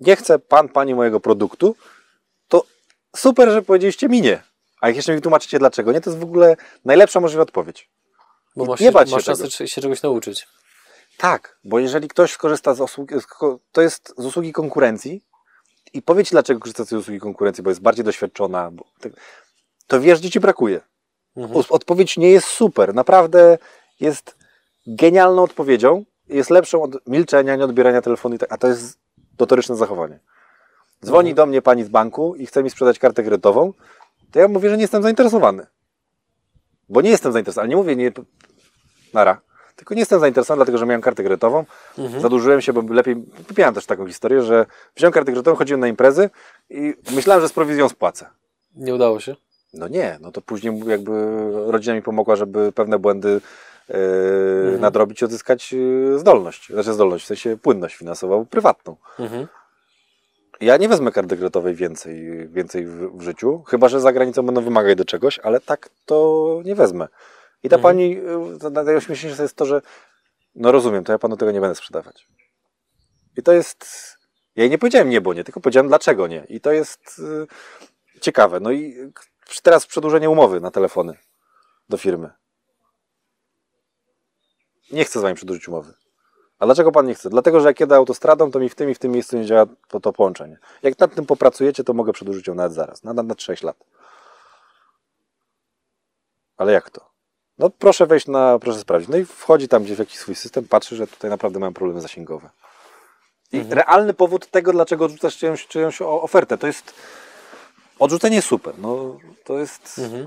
[0.00, 1.76] nie chce pan, pani mojego produktu,
[2.48, 2.64] to
[3.16, 4.42] super, że powiedzieliście mi nie.
[4.80, 7.88] A jak jeszcze mi tłumaczycie dlaczego nie, to jest w ogóle najlepsza możliwa odpowiedź.
[8.56, 9.36] Bo I masz, nie bać się masz tego.
[9.36, 10.48] szansę się czegoś nauczyć.
[11.18, 13.14] Tak, bo jeżeli ktoś skorzysta z usługi,
[13.72, 15.24] to jest z usługi konkurencji
[15.92, 19.10] i powie ci, dlaczego korzysta z tej usługi konkurencji, bo jest bardziej doświadczona, te-
[19.86, 20.80] to wiesz, gdzie ci brakuje.
[21.36, 21.64] Mhm.
[21.70, 23.58] Odpowiedź nie jest super, naprawdę
[24.00, 24.36] jest
[24.86, 28.98] genialną odpowiedzią, jest lepszą od milczenia, nieodbierania telefonu, i tak- a to jest
[29.40, 30.20] notoryczne zachowanie.
[31.04, 31.36] Dzwoni Mhm.
[31.36, 33.72] do mnie pani z banku i chce mi sprzedać kartę kredytową,
[34.32, 35.66] to ja mówię, że nie jestem zainteresowany.
[36.88, 38.12] Bo nie jestem zainteresowany, ale nie mówię nie,
[39.12, 39.40] nara,
[39.76, 41.64] tylko nie jestem zainteresowany, dlatego że miałem kartę kredytową,
[41.98, 42.22] Mhm.
[42.22, 43.16] zadłużyłem się, bo lepiej,
[43.58, 44.66] miałem też taką historię, że
[44.96, 46.30] wziąłem kartę kredytową, chodziłem na imprezy
[46.70, 48.26] i myślałem, że z prowizją spłacę.
[48.74, 49.36] Nie udało się.
[49.74, 51.12] No nie, no to później jakby
[51.66, 53.40] rodzina mi pomogła, żeby pewne błędy
[53.90, 53.94] e,
[54.64, 54.80] Mhm.
[54.80, 55.74] nadrobić i odzyskać
[56.14, 56.68] e, zdolność.
[56.72, 58.96] Znaczy zdolność, w sensie płynność finansową, prywatną.
[59.18, 59.46] Mhm.
[60.60, 64.60] Ja nie wezmę karty kredytowej więcej, więcej w, w życiu, chyba że za granicą będą
[64.60, 67.08] wymagać do czegoś, ale tak to nie wezmę.
[67.62, 67.82] I ta Mhm.
[67.82, 68.18] pani,
[68.54, 69.82] e, to najśmieszniejsze jest to, że
[70.54, 72.28] no rozumiem, to ja panu tego nie będę sprzedawać.
[73.36, 73.86] I to jest,
[74.56, 76.46] ja jej nie powiedziałem nie, bo nie, tylko powiedziałem dlaczego nie.
[76.48, 77.20] I to jest
[78.14, 78.60] e, ciekawe.
[78.60, 79.12] No i
[79.62, 81.18] teraz przedłużenie umowy na telefony
[81.88, 82.30] do firmy.
[84.92, 85.94] Nie chcę z wami przedłużyć umowy.
[86.58, 87.30] A dlaczego pan nie chce?
[87.30, 89.66] Dlatego, że jak jedę autostradą, to mi w tym i w tym miejscu nie działa
[89.88, 90.58] to, to połączenie.
[90.82, 93.04] Jak nad tym popracujecie, to mogę przedłużyć ją nawet zaraz.
[93.04, 93.76] Na, na, na 6 lat.
[96.56, 97.15] Ale jak to?
[97.58, 99.08] No proszę wejść na, proszę sprawdzić.
[99.08, 102.00] No i wchodzi tam gdzieś w jakiś swój system, patrzy, że tutaj naprawdę mają problemy
[102.00, 102.50] zasięgowe.
[103.52, 106.94] I realny powód tego, dlaczego odrzucasz czyjąś, czyjąś ofertę, to jest
[107.98, 108.78] odrzucenie super.
[108.78, 109.98] No, to jest...
[109.98, 110.26] Mhm.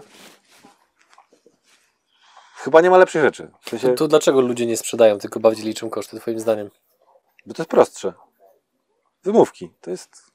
[2.55, 3.51] Chyba nie ma lepszej rzeczy.
[3.61, 6.69] W sensie, To, to dlaczego ludzie nie sprzedają, tylko bardziej liczą koszty, twoim zdaniem?
[7.45, 8.13] Bo to jest prostsze.
[9.23, 9.71] Wymówki.
[9.81, 10.31] To jest.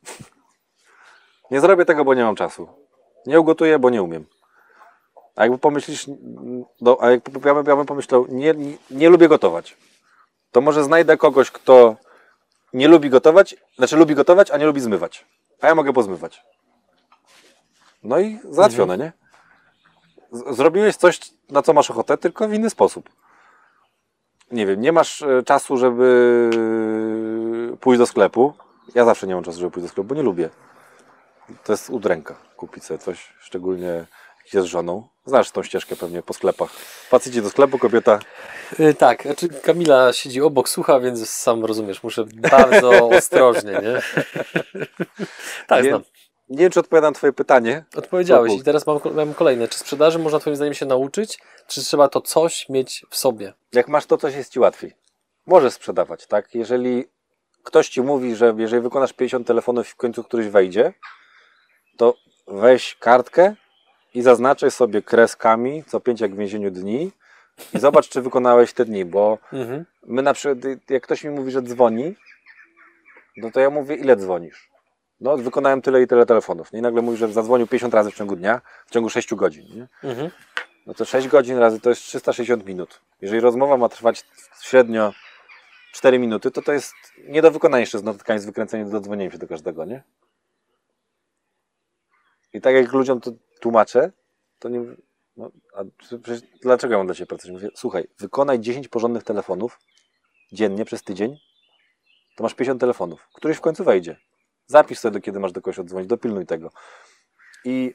[1.50, 2.68] Nie zrobię tego, bo nie mam czasu.
[3.26, 4.26] Nie ugotuję, bo nie umiem.
[5.36, 6.06] A jakby pomyślisz,
[6.80, 9.76] no, a jak ja bym, ja bym pomyślał, nie, nie, nie lubię gotować,
[10.52, 11.96] to może znajdę kogoś, kto
[12.72, 15.26] nie lubi gotować, znaczy lubi gotować, a nie lubi zmywać.
[15.60, 16.42] A ja mogę pozmywać.
[18.02, 19.12] No i załatwione, nie?
[20.32, 21.20] Z- Zrobiłeś coś,
[21.50, 23.10] na co masz ochotę, tylko w inny sposób
[24.50, 26.50] nie wiem, nie masz e, czasu, żeby
[27.80, 28.54] pójść do sklepu.
[28.94, 30.50] Ja zawsze nie mam czasu, żeby pójść do sklepu, bo nie lubię.
[31.64, 34.06] To jest udręka kupić sobie coś, szczególnie
[34.52, 35.08] jest z żoną.
[35.26, 36.70] Znasz tą ścieżkę pewnie po sklepach.
[37.08, 38.18] Facet idzie do sklepu, kobieta.
[38.78, 44.22] Yy, tak, znaczy Kamila siedzi obok, słucha, więc sam rozumiesz, muszę bardzo ostrożnie, nie?
[45.66, 46.02] tak, nie, znam.
[46.48, 47.84] nie wiem, czy odpowiadam twoje pytanie.
[47.96, 49.68] Odpowiedziałeś i teraz mam, mam kolejne.
[49.68, 53.52] Czy sprzedaży można twoim zdaniem się nauczyć, czy trzeba to coś mieć w sobie?
[53.72, 54.94] Jak masz to, coś jest ci łatwiej.
[55.46, 56.54] Możesz sprzedawać, tak?
[56.54, 57.04] Jeżeli
[57.62, 60.92] ktoś ci mówi, że jeżeli wykonasz 50 telefonów i w końcu któryś wejdzie,
[61.96, 62.14] to
[62.46, 63.54] weź kartkę
[64.14, 67.12] i zaznaczaj sobie kreskami co 5 jak w więzieniu dni
[67.74, 69.84] i zobacz, czy wykonałeś te dni, bo Mhm.
[70.06, 70.58] my na przykład,
[70.90, 72.14] jak ktoś mi mówi, że dzwoni,
[73.36, 74.70] no to ja mówię, ile dzwonisz?
[75.20, 76.72] No, wykonałem tyle i tyle telefonów.
[76.72, 76.78] Nie?
[76.78, 79.86] I nagle mówi, że zadzwonił 50 razy w ciągu dnia, w ciągu 6 godzin.
[80.04, 80.30] Mhm.
[80.86, 83.00] No to 6 godzin razy to jest 360 minut.
[83.20, 84.24] Jeżeli rozmowa ma trwać
[84.62, 85.12] średnio
[85.92, 86.94] 4 minuty, to to jest
[87.28, 90.02] nie do wykonania jeszcze z notatkami, z wykręceniem, do dzwonienia się do każdego, nie?
[92.52, 93.30] I tak jak ludziom to
[93.64, 94.12] tłumaczę,
[94.58, 94.80] to nie...
[95.36, 95.50] No,
[96.62, 97.52] dlaczego ja mam dla Ciebie pracować?
[97.52, 99.78] Mówię, słuchaj, wykonaj 10 porządnych telefonów
[100.52, 101.36] dziennie przez tydzień,
[102.36, 103.28] to masz 50 telefonów.
[103.34, 104.16] Któryś w końcu wejdzie.
[104.66, 106.70] Zapisz sobie, do kiedy masz do kogoś oddzwonić, dopilnuj tego.
[107.64, 107.94] I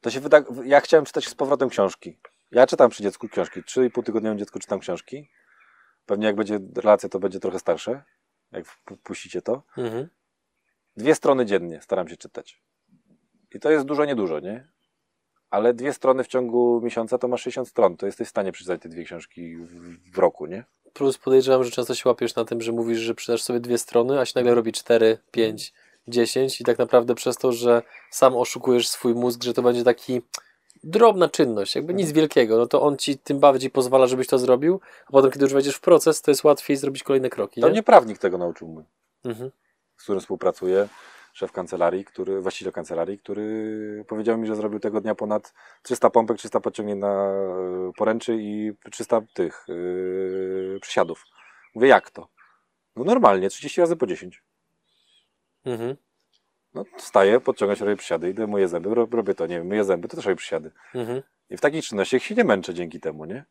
[0.00, 0.44] to się wyda...
[0.64, 2.18] Ja chciałem czytać z powrotem książki.
[2.50, 3.62] Ja czytam przy dziecku książki.
[3.62, 5.30] 3,5 tygodniowym dziecku czytam książki.
[6.06, 8.02] Pewnie jak będzie relacja, to będzie trochę starsze.
[8.52, 8.64] Jak
[9.02, 9.62] puścicie to.
[9.76, 10.08] Mhm.
[10.96, 12.64] Dwie strony dziennie staram się czytać.
[13.54, 14.68] I to jest dużo, niedużo, nie?
[15.50, 17.96] Ale dwie strony w ciągu miesiąca to masz 60 stron.
[17.96, 20.64] To jesteś w stanie przeczytać te dwie książki w, w roku, nie?
[20.92, 24.20] Plus podejrzewam, że często się łapiesz na tym, że mówisz, że przydasz sobie dwie strony,
[24.20, 25.72] a się nagle robi cztery, pięć,
[26.08, 30.22] dziesięć i tak naprawdę przez to, że sam oszukujesz swój mózg, że to będzie taki
[30.84, 34.80] drobna czynność, jakby nic wielkiego, no to on ci tym bardziej pozwala, żebyś to zrobił,
[35.06, 37.72] a potem, kiedy już wejdziesz w proces, to jest łatwiej zrobić kolejne kroki, To nie?
[37.72, 38.84] mnie prawnik tego nauczył mój.
[39.24, 39.50] Mhm.
[39.96, 40.88] z którym współpracuję,
[41.34, 46.38] szef kancelarii, który, właściciel kancelarii, który powiedział mi, że zrobił tego dnia ponad 300 pompek,
[46.38, 51.24] 300 podciągnięć na e, poręczy i 300 tych yy, przysiadów.
[51.74, 52.28] Mówię, jak to?
[52.96, 54.42] No normalnie, 30 razy po 10.
[55.64, 55.96] Mhm.
[56.74, 60.08] No wstaję, podciągać, robię przysiady, idę, myję zęby, rob- robię to, nie wiem, myję zęby,
[60.08, 60.70] to też robię przysiady.
[60.94, 61.22] Mhm.
[61.50, 63.44] I w takich czynnościach się nie męczę dzięki temu, nie?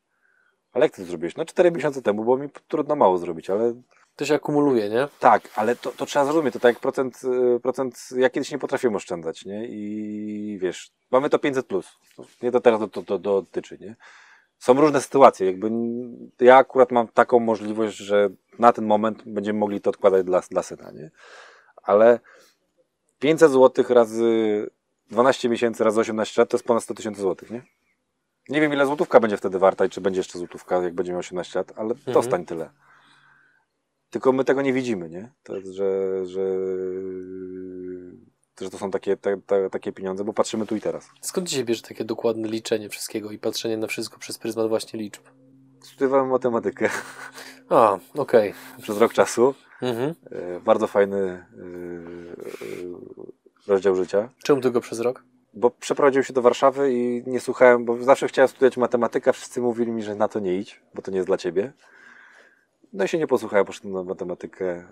[0.74, 1.36] Ale jak ty to zrobiłeś?
[1.36, 3.74] No 4 miesiące temu, bo mi trudno mało zrobić, ale
[4.16, 5.08] To się akumuluje, nie?
[5.20, 6.54] Tak, ale to, to trzeba zrozumieć.
[6.54, 7.22] To tak jak procent,
[7.56, 9.68] y, procent, ja kiedyś nie potrafiłem oszczędzać, nie?
[9.68, 11.88] I wiesz, mamy to 500 plus.
[12.42, 13.96] Nie to teraz to, to, to dotyczy, nie?
[14.64, 15.48] są różne sytuacje.
[15.48, 15.72] Jakby
[16.40, 20.64] ja akurat mam taką możliwość, że na ten moment będziemy mogli to odkładać dla, dla
[20.64, 21.12] syna, nie?
[21.84, 22.20] Ale
[23.20, 24.26] 500 zł razy
[25.12, 27.62] 12 miesięcy razy 18 lat to jest ponad 100 tysięcy złotych, nie?
[28.50, 31.20] Nie wiem, ile złotówka będzie wtedy warta i czy będzie jeszcze złotówka, jak będzie miał
[31.20, 32.14] 18 lat, ale Mhm.
[32.14, 32.70] dostań tyle.
[34.14, 35.32] Tylko my tego nie widzimy, nie?
[35.44, 36.42] To, jest, że, że,
[38.62, 41.10] że to są takie, te, te, takie pieniądze, bo patrzymy tu i teraz.
[41.22, 45.22] Skąd się bierze takie dokładne liczenie wszystkiego i patrzenie na wszystko przez pryzmat właśnie liczb?
[45.82, 46.90] Studiowałem matematykę
[47.70, 48.54] A, okej.
[48.82, 49.54] przez rok czasu.
[49.82, 50.14] Mhm.
[50.32, 51.46] E, Bardzo fajny e, e,
[53.68, 54.30] rozdział życia.
[54.44, 55.24] Czemu tylko przez rok?
[55.54, 59.62] Bo przeprowadziłem się do Warszawy i nie słuchałem, bo zawsze chciałem studiować matematykę, a wszyscy
[59.62, 61.74] mówili mi, że na to nie idź, bo to nie jest dla ciebie.
[62.94, 64.66] No i się nie posłuchałem, poszedłem na matematykę.
[64.72, 64.86] e,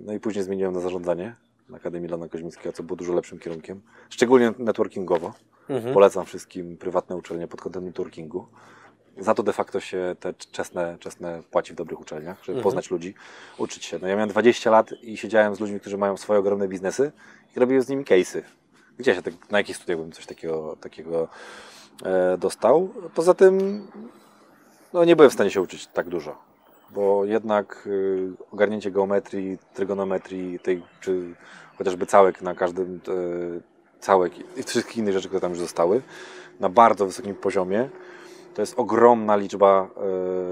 [0.00, 1.34] No i później zmieniłem na zarządzanie
[1.68, 3.80] na Akademii Lana Koźmickiego, co było dużo lepszym kierunkiem.
[4.10, 5.32] Szczególnie networkingowo.
[5.68, 5.94] Mhm.
[5.94, 8.46] Polecam wszystkim prywatne uczelnie pod kątem networkingu.
[9.18, 12.62] Za to de facto się te czesne, czesne płaci w dobrych uczelniach, żeby Mhm.
[12.62, 13.14] poznać ludzi,
[13.58, 13.98] uczyć się.
[14.02, 17.12] No ja miałem 20 lat i siedziałem z ludźmi, którzy mają swoje ogromne biznesy
[17.56, 18.42] i robiłem z nimi case'y.
[18.98, 21.28] Gdzie się, tak, na jakich studiach bym coś takiego, takiego
[22.04, 22.88] e, dostał?
[23.14, 23.86] Poza tym
[24.92, 26.38] no, nie byłem w stanie się uczyć tak dużo,
[26.90, 31.34] bo jednak y, ogarnięcie geometrii, trygonometrii, tej, czy
[31.78, 36.02] chociażby całek na każdym e, całek i wszystkich innych rzeczy, które tam już zostały,
[36.60, 37.90] na bardzo wysokim poziomie.
[38.54, 39.88] To jest ogromna liczba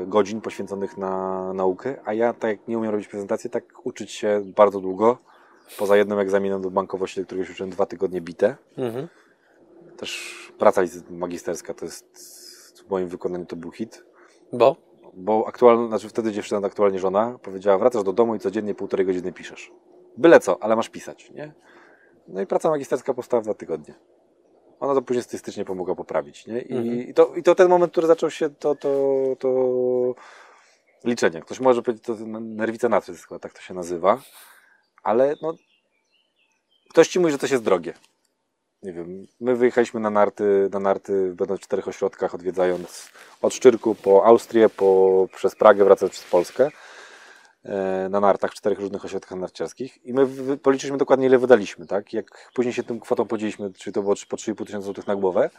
[0.03, 4.11] e, godzin poświęconych na naukę, a ja tak jak nie umiem robić prezentacji, tak uczyć
[4.13, 5.19] się bardzo długo.
[5.79, 8.57] Poza jednym egzaminem do bankowości, do którego się uczyłem dwa tygodnie bite.
[8.79, 9.09] Mhm.
[9.97, 14.05] Też praca magisterska to jest w moim wykonaniu to był hit.
[14.53, 14.77] Bo?
[15.17, 19.33] Bo aktualnie, znaczy wtedy dziewczyna, aktualnie żona, powiedziała, wracasz do domu i codziennie półtorej godziny
[19.33, 19.73] piszesz.
[20.17, 21.53] Byle co, ale masz pisać, nie?
[22.29, 23.95] No i praca magisterska powstała w dwa tygodnie.
[24.81, 26.61] Ona to później statystycznie pomogła poprawić, nie?
[26.61, 27.09] I, Mhm.
[27.09, 28.89] i, to, I to ten moment, który zaczął się, to, to,
[29.39, 29.49] to
[31.05, 31.41] liczenie.
[31.41, 34.21] Ktoś może powiedzieć, to nerwica chyba tak to się nazywa,
[35.03, 35.55] ale no,
[36.91, 37.95] ktoś ci mówi, że to jest drogie.
[38.85, 43.09] Nie wiem, my wyjechaliśmy na narty, na narty będąc w czterech ośrodkach, odwiedzając
[43.43, 46.71] od Szczyrku po Austrię, po, przez Pragę, wracając przez Polskę
[47.65, 50.27] e, na nartach w czterech różnych ośrodkach narciarskich i my
[50.57, 52.13] policzyliśmy dokładnie ile wydaliśmy, tak?
[52.13, 55.51] Jak później się tym kwotą podzieliliśmy, czyli to było po 3,5 tysiąca złotych na głowę,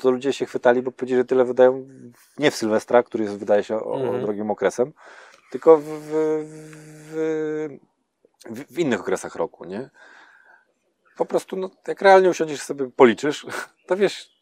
[0.00, 1.88] to ludzie się chwytali, bo powiedzieli, że tyle wydają
[2.38, 4.22] nie w Sylwestra, który jest, wydaje się o, Mhm.
[4.22, 4.92] drogim okresem,
[5.50, 6.10] tylko w, w,
[7.10, 7.68] w,
[8.50, 9.90] w, w innych okresach roku, nie?
[11.16, 13.46] Po prostu, no, jak realnie usiądziesz sobie, policzysz,
[13.86, 14.35] to wiesz,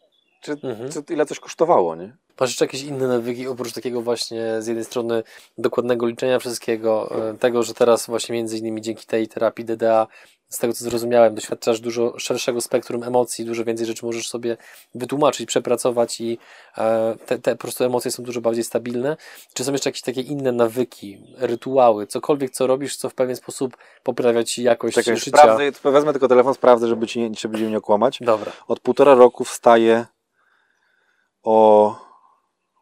[0.45, 0.91] czy, Mhm.
[0.93, 2.17] czy ile coś kosztowało, nie?
[2.41, 5.23] Masz jeszcze jakieś inne nawyki, oprócz takiego właśnie z jednej strony
[5.59, 10.07] dokładnego liczenia wszystkiego, e, tego, że teraz właśnie między innymi dzięki tej terapii DDA,
[10.49, 14.57] z tego co zrozumiałem, doświadczasz dużo szerszego spektrum emocji, dużo więcej rzeczy możesz sobie
[14.95, 16.39] wytłumaczyć, przepracować i
[16.79, 19.17] e, te, te po prostu emocje są dużo bardziej stabilne.
[19.55, 23.77] Czy są jeszcze jakieś takie inne nawyki, rytuały, cokolwiek co robisz, co w pewien sposób
[24.03, 25.39] poprawia ci jakość Czekaj, życia?
[25.39, 28.19] sprawdzę, wezmę tylko telefon, sprawdzę, żeby ci nie, żeby cię nie okłamać.
[28.21, 28.53] Dobra.
[28.69, 30.07] Od półtora roku wstaję
[31.45, 31.97] o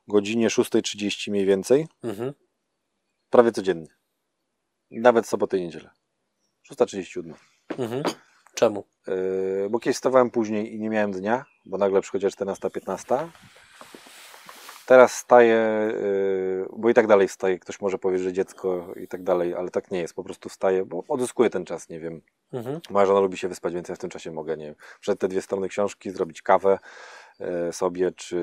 [0.09, 2.33] godzinie 6.30 mniej więcej, Mhm.
[3.31, 3.89] prawie codziennie.
[4.91, 5.91] Nawet sobotę i niedzielę.
[6.71, 7.35] 6.37.
[7.79, 8.03] Mhm.
[8.55, 8.85] Czemu?
[9.07, 13.29] Yy, bo kiedyś wstawałem później i nie miałem dnia, bo nagle przychodziła 14-15.
[14.87, 15.55] Teraz staję,
[16.01, 17.59] yy, bo i tak dalej wstaję.
[17.59, 20.15] Ktoś może powiedzieć, że dziecko i tak dalej, ale tak nie jest.
[20.15, 22.21] Po prostu wstaję, bo odzyskuję ten czas, nie wiem.
[22.53, 22.81] Mhm.
[22.91, 25.29] Moja żona lubi się wyspać, więc ja w tym czasie mogę, nie wiem, przed te
[25.29, 26.79] dwie strony książki, zrobić kawę
[27.73, 28.37] sobie, czy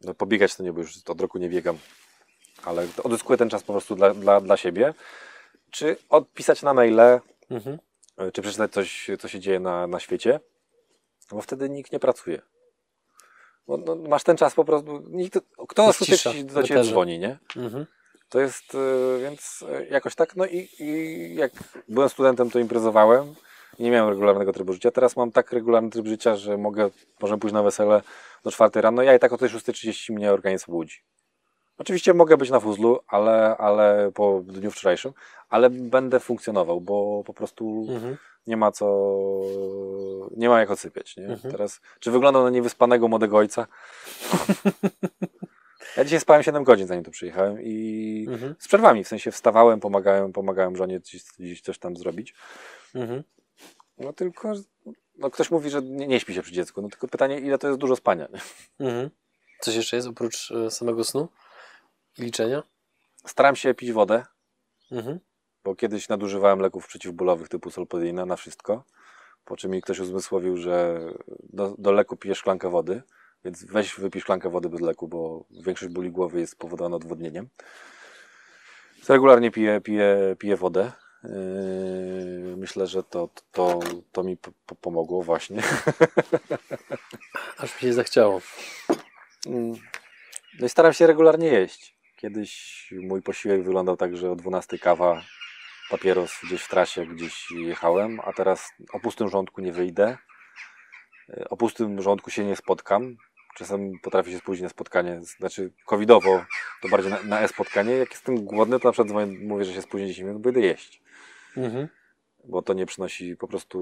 [0.00, 1.78] no, pobiegać, to nie, bo już od roku nie biegam,
[2.64, 4.94] ale odzyskuję ten czas po prostu dla, dla, dla siebie,
[5.70, 7.78] czy odpisać na maile, Mhm.
[8.16, 10.40] e, czy przeczytać coś, co się dzieje na, na świecie,
[11.30, 12.42] bo wtedy nikt nie pracuje.
[13.66, 15.38] Bo, no, masz ten czas po prostu, nikt,
[15.68, 17.38] kto o Jest 6 cisza do Ciebie dzwoni, nie?
[17.56, 17.86] Mhm.
[18.28, 21.52] To jest, y, więc jakoś tak, no i, i jak
[21.88, 23.34] byłem studentem, to imprezowałem.
[23.78, 24.90] Nie miałem regularnego trybu życia.
[24.90, 28.02] Teraz mam tak regularny tryb życia, że mogę, możemy pójść na wesele
[28.44, 29.02] do czwartej rano.
[29.02, 30.96] Ja i tak o tej 6.30 mnie organizm budzi.
[31.78, 35.12] Oczywiście mogę być na fuzlu, ale, ale po dniu wczorajszym,
[35.48, 38.16] ale będę funkcjonował, bo po prostu Mhm.
[38.46, 38.86] nie ma co,
[40.36, 41.26] nie ma jak odsypiać, nie?
[41.26, 41.52] Mhm.
[41.52, 43.66] Teraz, czy wyglądam na niewyspanego młodego ojca?
[45.96, 48.54] ja dzisiaj spałem 7 godzin, zanim tu przyjechałem i Mhm.
[48.58, 52.34] z przerwami, w sensie wstawałem, pomagałem, pomagałem żonie gdzieś, gdzieś coś tam zrobić.
[52.94, 53.22] Mhm.
[53.98, 54.52] No tylko,
[55.18, 57.66] no ktoś mówi, że nie, nie śpi się przy dziecku, no tylko pytanie, ile to
[57.68, 58.28] jest dużo spania?
[58.80, 59.10] Mhm.
[59.60, 61.28] Coś jeszcze jest oprócz e, samego snu
[62.18, 62.62] i liczenia?
[63.26, 64.24] Staram się pić wodę,
[64.92, 65.20] Mhm.
[65.64, 68.84] bo kiedyś nadużywałem leków przeciwbólowych typu solpodina na wszystko,
[69.44, 71.00] po czym mi ktoś uzmysłowił, że
[71.42, 73.02] do, do leku piję szklankę wody,
[73.44, 77.48] Więc weź wypij szklankę wody bez leku, bo większość bóli głowy jest spowodowana odwodnieniem.
[79.08, 80.92] Regularnie piję, piję, piję wodę.
[81.24, 83.80] Yy, Myślę, że to, to,
[84.12, 85.62] to mi po- po- pomogło właśnie.
[87.58, 88.40] Aż mi się zachciało.
[89.46, 89.72] Mm.
[90.60, 91.96] No i staram się regularnie jeść.
[92.16, 95.22] Kiedyś mój posiłek wyglądał tak, że o 12 kawa,
[95.90, 100.18] papieros gdzieś w trasie, gdzieś jechałem, a teraz o pustym żołądku nie wyjdę.
[101.30, 103.16] Y, O pustym żołądku się nie spotkam.
[103.56, 106.44] Czasem potrafię się spóźnić na spotkanie, znaczy covidowo
[106.82, 107.92] to bardziej na, na e-spotkanie.
[107.92, 111.02] Jak jestem głodny, to na przykład mówię, że się spóźnię 10 minut, bo idę jeść.
[111.56, 111.88] Mhm.
[112.44, 113.78] Bo to nie przynosi po prostu...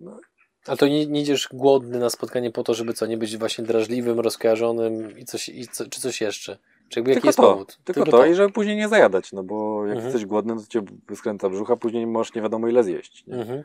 [0.00, 0.20] No,
[0.66, 3.64] A to nie, nie idziesz głodny na spotkanie po to, żeby co, nie być właśnie
[3.64, 6.58] drażliwym, rozkojarzonym i coś, i co, czy coś jeszcze?
[6.88, 7.78] Czy jakby jaki tylko jest to, powód?
[7.84, 10.04] Tylko, to, i żeby później nie zajadać, no bo jak Mhm.
[10.06, 13.26] jesteś głodny, to cię wyskręca brzucha, później możesz nie wiadomo ile zjeść.
[13.26, 13.34] Nie?
[13.34, 13.64] Mhm.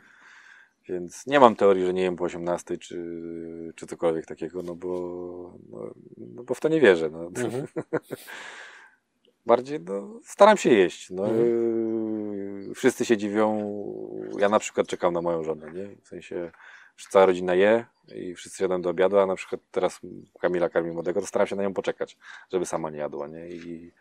[0.89, 3.03] Więc nie mam teorii, że nie jem po 18 czy,
[3.75, 4.89] czy cokolwiek takiego, no bo,
[5.69, 7.09] no, no bo w to nie wierzę.
[7.09, 7.25] No.
[7.25, 7.67] Mhm.
[9.45, 11.09] Bardziej no, staram się jeść.
[11.09, 11.39] No, Mhm.
[12.75, 13.75] Wszyscy się dziwią.
[14.39, 15.87] Ja na przykład czekam na moją żonę, nie?
[16.03, 16.51] W sensie,
[16.97, 19.99] że cała rodzina je i wszyscy siadają do obiadu, a na przykład teraz
[20.39, 22.17] Kamila karmi młodego, to staram się na nią poczekać,
[22.51, 23.47] żeby sama nie jadła, nie?
[23.49, 23.91] I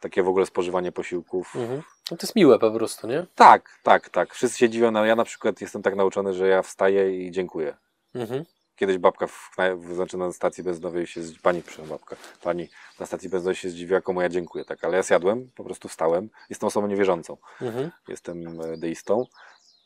[0.00, 1.56] takie w ogóle spożywanie posiłków.
[1.56, 1.82] Mhm.
[2.10, 3.26] No to jest miłe po prostu, nie?
[3.34, 4.34] Tak, tak, tak.
[4.34, 4.90] Wszyscy się dziwią.
[4.90, 7.76] No, ja na przykład jestem tak nauczony, że ja wstaję i dziękuję.
[8.14, 8.44] Mhm.
[8.76, 12.68] Kiedyś babka w, w, znaczy na stacji benzynowej się, pani, przepraszam, babka, pani
[13.00, 16.30] na stacji benzynowej się zdziwiła, komu ja dziękuję, tak, ale ja zjadłem, po prostu wstałem,
[16.50, 17.90] jestem osobą niewierzącą, Mhm.
[18.08, 19.24] jestem e, deistą,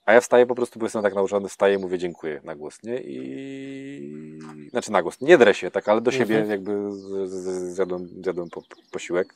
[0.07, 2.82] a ja wstaję po prostu, bo jestem tak nauczony, wstaję i mówię dziękuję na głos,
[2.82, 4.38] nie, i,
[4.70, 6.51] znaczy na głos, nie drę się, tak, ale do siebie Mhm.
[6.51, 9.34] jakby z, z, zjadłem, zjadłem po, posiłek,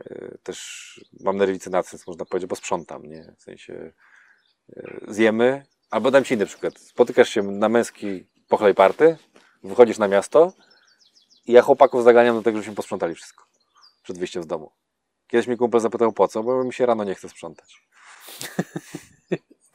[0.00, 3.92] E, też mam nerwicy na sens, można powiedzieć, bo sprzątam, nie, w sensie
[4.76, 9.16] e, zjemy, albo dam Ci inny przykład, spotykasz się na męski pochlej party,
[9.62, 10.52] wychodzisz na miasto
[11.46, 13.44] i ja chłopaków zaganiam do tego, żebyśmy posprzątali wszystko
[14.02, 14.70] przed wyjściem z domu.
[15.28, 17.76] Kiedyś mi kumpel zapytał po co, bo mi się rano nie chce sprzątać.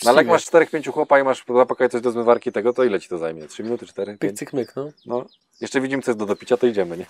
[0.03, 2.99] No ale jak masz 4-5 chłopa i masz zapakać coś do zmywarki tego, to ile
[2.99, 3.47] ci to zajmie?
[3.47, 4.39] 3 minuty, 4, Pyk, 5?
[4.39, 4.91] cyk, myk, no.
[5.05, 5.25] No,
[5.61, 7.05] jeszcze widzimy co jest do dopicia, to idziemy, nie?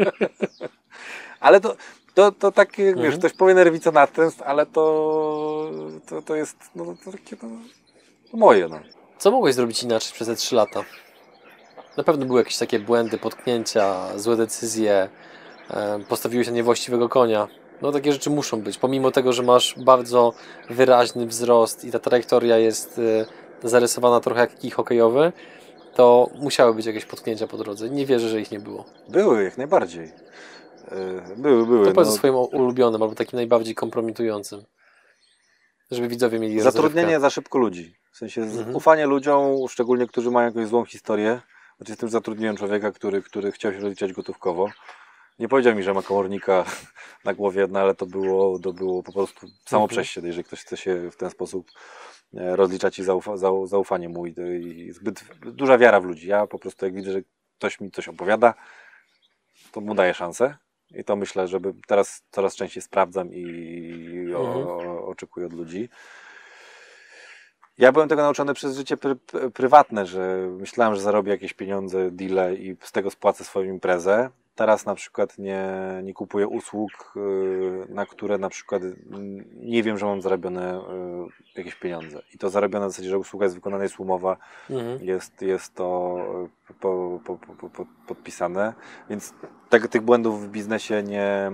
[1.40, 1.76] ale to,
[2.14, 3.18] to, to takie, wiesz, Mhm.
[3.18, 5.70] ktoś powie nerwica natręst, ale to,
[6.06, 7.48] to, to jest, no, to takie, no,
[8.32, 8.80] moje, no.
[9.18, 10.84] Co mogłeś zrobić inaczej przez te 3 lata?
[11.96, 15.08] Na pewno były jakieś takie błędy, potknięcia, złe decyzje,
[15.70, 17.48] e, postawiłeś na niewłaściwego konia.
[17.82, 18.78] No takie rzeczy muszą być.
[18.78, 20.32] Pomimo tego, że masz bardzo
[20.70, 23.00] wyraźny wzrost i ta trajektoria jest
[23.64, 25.32] e, zarysowana trochę jak kij hokejowy,
[25.94, 27.90] to musiały być jakieś potknięcia po drodze.
[27.90, 28.84] Nie wierzę, że ich nie było.
[29.08, 30.12] Były, jak najbardziej.
[30.90, 31.86] Yy, Były, były.
[31.86, 32.16] To powiedz no.
[32.16, 34.64] swoim ulubionym albo takim najbardziej kompromitującym.
[35.90, 37.20] Żeby widzowie mieli Zatrudnienie rozrywkę.
[37.20, 37.94] za szybko ludzi.
[38.12, 38.76] W sensie Mhm.
[38.76, 41.40] ufanie ludziom, szczególnie którzy mają jakąś złą historię.
[41.76, 44.68] Znaczy z tym zatrudniłem człowieka, który, który chciał się rozliczać gotówkowo.
[45.38, 46.64] Nie powiedział mi, że ma komornika
[47.24, 49.88] na głowie, no ale to było, to było po prostu samo Mhm.
[49.88, 51.70] przejście, jeżeli ktoś chce się w ten sposób
[52.36, 54.34] e, rozliczać i zaufa, zau, zaufanie mu i,
[54.88, 56.28] i zbyt duża wiara w ludzi.
[56.28, 57.20] Ja po prostu jak widzę, że
[57.58, 58.54] ktoś mi coś opowiada,
[59.72, 60.56] to mu daję szansę.
[60.94, 64.93] I to myślę, żeby teraz coraz częściej sprawdzam i o, Mhm.
[65.14, 65.88] O, oczekuję od ludzi.
[67.78, 69.16] Ja byłem tego nauczony przez życie pry,
[69.54, 74.30] prywatne, że myślałem, że zarobię jakieś pieniądze, deale i z tego spłacę swoją imprezę.
[74.54, 75.64] Teraz na przykład nie,
[76.02, 78.82] nie kupuję usług, yy, na które na przykład
[79.54, 82.22] nie wiem, że mam zarobione yy, jakieś pieniądze.
[82.34, 84.36] I to zarobione w zasadzie, że usługa jest wykonana, jest umowa,
[84.70, 85.04] Mhm.
[85.04, 86.16] jest, jest to
[86.70, 88.72] y, po, po, po, po, po, podpisane,
[89.10, 89.34] więc
[89.68, 91.52] tego, tych błędów w biznesie nie,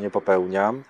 [0.00, 0.82] nie popełniam.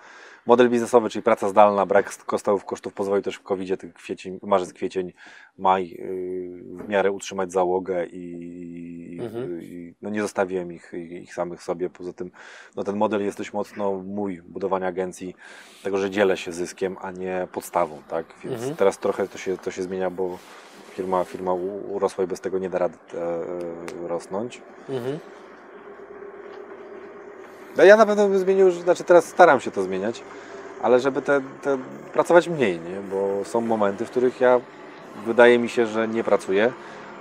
[0.46, 4.72] Model biznesowy, czyli praca zdalna, brak kosztów, kosztów pozwolił też w covid tych kwiecień, marzec,
[4.72, 5.12] kwiecień,
[5.58, 9.62] maj y, w miarę utrzymać załogę i, Mhm.
[9.62, 11.90] i no nie zostawiłem ich, ich samych sobie.
[11.90, 12.30] Poza tym
[12.76, 15.36] no ten model jest dość mocno mój, budowania agencji,
[15.82, 18.26] tego, że dzielę się zyskiem, a nie podstawą, tak?
[18.44, 18.76] Więc Mhm.
[18.76, 20.38] teraz trochę to się, to się zmienia, bo
[20.90, 21.52] firma, firma
[21.88, 24.62] urosła i bez tego nie da rady e, rosnąć.
[24.88, 25.18] Mhm.
[27.76, 30.22] No ja na pewno bym zmienił, znaczy teraz staram się to zmieniać,
[30.82, 31.78] ale żeby te, te
[32.12, 33.00] pracować mniej, nie?
[33.10, 34.60] Bo są momenty, w których ja
[35.26, 36.72] wydaje mi się, że nie pracuję,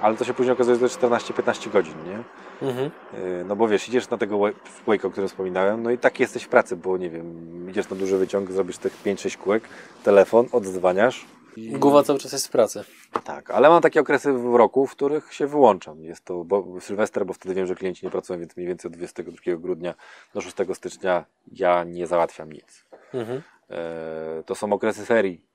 [0.01, 0.99] ale to się później okazuje, że to jest
[1.33, 2.23] 14-15 godzin, nie?
[2.67, 2.91] Mhm.
[3.13, 4.39] Yy, No bo wiesz, idziesz na tego
[4.85, 7.95] kółek, o którym wspominałem, no i tak jesteś w pracy, bo nie wiem, idziesz na
[7.95, 9.63] duży wyciąg, zrobisz tych 5-6 kółek,
[10.03, 11.25] telefon, odzwaniasz.
[11.57, 12.83] I- Głowa cały czas jest w pracy.
[13.23, 16.03] Tak, ale mam takie okresy w roku, w których się wyłączam.
[16.03, 18.97] Jest to bo, Sylwester, bo wtedy wiem, że klienci nie pracują, więc mniej więcej od
[18.97, 19.93] 22 grudnia
[20.33, 22.85] do 6 stycznia ja nie załatwiam nic.
[23.13, 23.41] Mhm.
[23.69, 25.45] E, to są okresy ferii.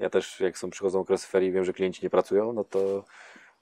[0.00, 3.04] Ja też, jak są przychodzą okresy ferii, wiem, że klienci nie pracują, no to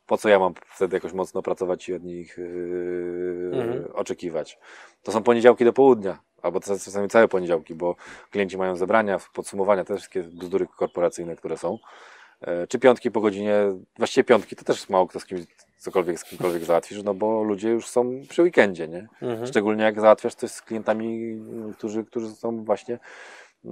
[0.07, 3.85] po co ja mam wtedy jakoś mocno pracować i od nich yy, Mhm.
[3.95, 4.59] oczekiwać.
[5.03, 7.97] To są poniedziałki do południa, albo to czasami całe poniedziałki, bo
[8.31, 11.79] klienci mają zebrania, podsumowania, te wszystkie bzdury korporacyjne, które są.
[12.41, 13.55] E, Czy piątki po godzinie,
[13.99, 15.41] właściwie piątki, to też mało kto z kimś
[15.79, 19.09] cokolwiek z kimkolwiek załatwisz, no bo ludzie już są przy weekendzie, nie?
[19.23, 19.47] Mhm.
[19.47, 21.37] Szczególnie jak załatwiasz coś z klientami,
[21.79, 22.99] którzy, którzy są właśnie
[23.65, 23.69] e,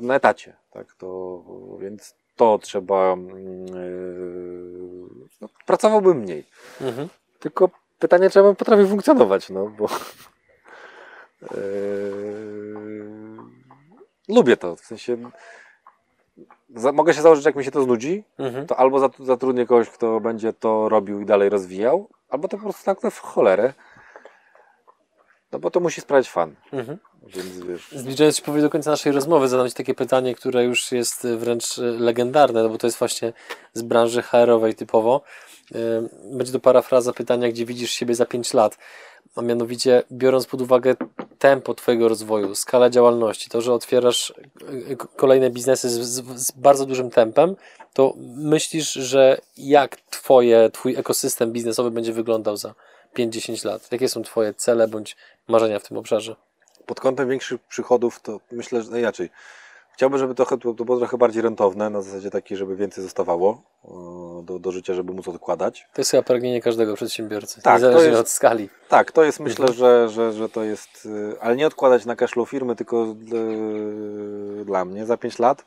[0.00, 0.94] na etacie, tak?
[0.94, 1.42] To,
[1.80, 3.80] więc to trzeba, mm, e,
[5.40, 6.44] no, pracowałbym mniej.
[6.80, 7.08] Mhm.
[7.38, 9.86] Tylko pytanie, czy ja bym potrafił funkcjonować, no bo
[14.28, 15.16] lubię to, w sensie
[16.74, 18.66] za, mogę się założyć, że jak mi się to znudzi, Mhm.
[18.66, 22.62] to albo zat- zatrudnię kogoś, kto będzie to robił i dalej rozwijał, albo to po
[22.62, 23.72] prostu tak w cholerę.
[25.52, 26.54] No bo to musi sprawiać fan.
[26.72, 26.98] Mhm.
[27.34, 27.88] Więc wiesz.
[27.92, 31.36] Zbliżając się powoli do końca naszej rozmowy, zadam Ci takie pytanie, które już jest y,
[31.36, 33.32] wręcz y, legendarne, no bo to jest właśnie
[33.74, 35.22] z branży HR-owej typowo.
[35.74, 35.76] Y,
[36.36, 38.78] Będzie to parafraza pytania, gdzie widzisz siebie za 5 lat.
[39.36, 40.94] A mianowicie, biorąc pod uwagę
[41.38, 44.34] tempo Twojego rozwoju, skalę działalności, to, że otwierasz
[45.16, 47.56] kolejne biznesy z, z, z bardzo dużym tempem,
[47.92, 52.74] to myślisz, że jak twoje, Twój ekosystem biznesowy będzie wyglądał za
[53.16, 53.92] 5-10 lat?
[53.92, 55.16] Jakie są Twoje cele bądź
[55.48, 56.36] marzenia w tym obszarze?
[56.86, 59.30] Pod kątem większych przychodów, to myślę, że no inaczej.
[59.92, 63.88] Chciałbym, żeby to, to było trochę bardziej rentowne, na zasadzie takiej, żeby więcej zostawało e,
[64.44, 65.86] do, do życia, żeby móc odkładać.
[65.94, 68.68] To jest chyba pragnienie każdego przedsiębiorcy, Tak, niezależnie to jest- od skali.
[68.88, 69.78] Tak, to jest myślę, Mhm.
[69.78, 74.84] że, że, że to jest, y, ale nie odkładać na cashflow firmy, tylko y, dla
[74.84, 75.64] mnie za 5 lat.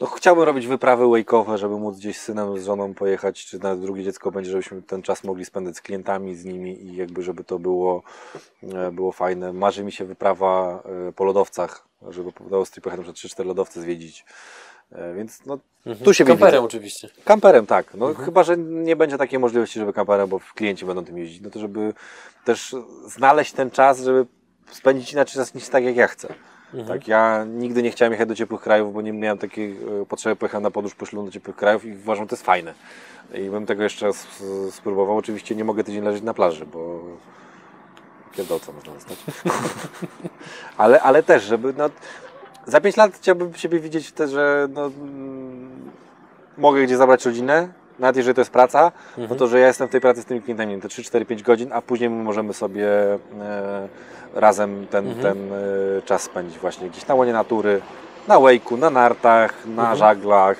[0.00, 3.80] No, chciałbym robić wyprawy wake'owe, żeby móc gdzieś z synem, z żoną pojechać, czy nawet
[3.80, 7.44] drugie dziecko będzie, żebyśmy ten czas mogli spędzać z klientami, z nimi i jakby, żeby
[7.44, 8.02] to było,
[8.62, 9.52] e, było fajne.
[9.52, 13.80] Marzy mi się wyprawa e, po lodowcach, żeby do Austrii pojechać na przykład 3-4 lodowce
[13.80, 14.24] zwiedzić.
[14.92, 15.58] E, Więc no,
[16.04, 16.64] tu się Kamperem widzę.
[16.64, 17.08] oczywiście.
[17.24, 17.94] Kamperem, tak.
[17.94, 18.24] No, Mhm.
[18.24, 21.40] Chyba, że nie będzie takiej możliwości, żeby kamperem, bo klienci będą tym jeździć.
[21.40, 21.92] No to żeby
[22.44, 22.76] też
[23.06, 24.26] znaleźć ten czas, żeby
[24.70, 26.34] spędzić inaczej czas niż tak, jak ja chcę.
[26.74, 26.88] Mhm.
[26.88, 30.36] Tak, ja nigdy nie chciałem jechać do ciepłych krajów, bo nie miałem takiej e, potrzeby.
[30.36, 32.74] Pojechałem na podróż poślubną do ciepłych krajów i uważam, że to jest fajne.
[33.34, 35.16] I bym tego jeszcze s- spróbował.
[35.16, 37.00] Oczywiście nie mogę tydzień leżeć na plaży, bo
[38.36, 39.18] pierdolca można dostać.
[40.78, 41.90] ale, ale też, żeby no,
[42.66, 45.90] za 5 lat chciałbym siebie widzieć też, że no, mm,
[46.58, 47.68] mogę gdzie zabrać rodzinę,
[48.00, 49.38] nawet jeżeli to jest praca, no Mhm.
[49.38, 51.72] to, że ja jestem w tej pracy z tymi klientami, te 3, 4, 5 godzin,
[51.72, 53.18] a później my możemy sobie e,
[54.34, 55.22] razem ten, Mhm.
[55.22, 57.80] ten e, czas spędzić właśnie gdzieś na łonie natury,
[58.28, 59.98] na wejku, na nartach, na Mhm.
[59.98, 60.56] żaglach,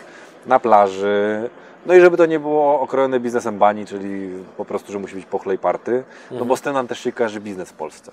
[0.47, 1.51] na plaży.
[1.86, 5.26] No i żeby to nie było okrojone biznesem bani, czyli po prostu, że musi być
[5.26, 6.49] pochlej party, no Mhm.
[6.49, 8.12] bo z tym nam też się kojarzy biznes w Polsce.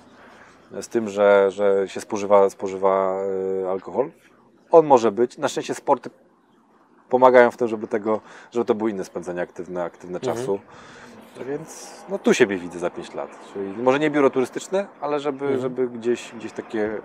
[0.81, 3.13] Z tym, że, że się spożywa, spożywa
[3.65, 4.09] e, alkohol.
[4.71, 5.37] On może być.
[5.37, 6.09] Na szczęście sporty
[7.09, 10.37] pomagają w tym, żeby tego, żeby to było inne spędzenie aktywne, aktywne Mhm.
[10.37, 10.59] czasu.
[11.47, 13.29] Więc no tu siebie widzę za 5 lat.
[13.53, 15.61] Czyli może nie biuro turystyczne, ale żeby, Mhm.
[15.61, 17.01] żeby gdzieś, gdzieś takie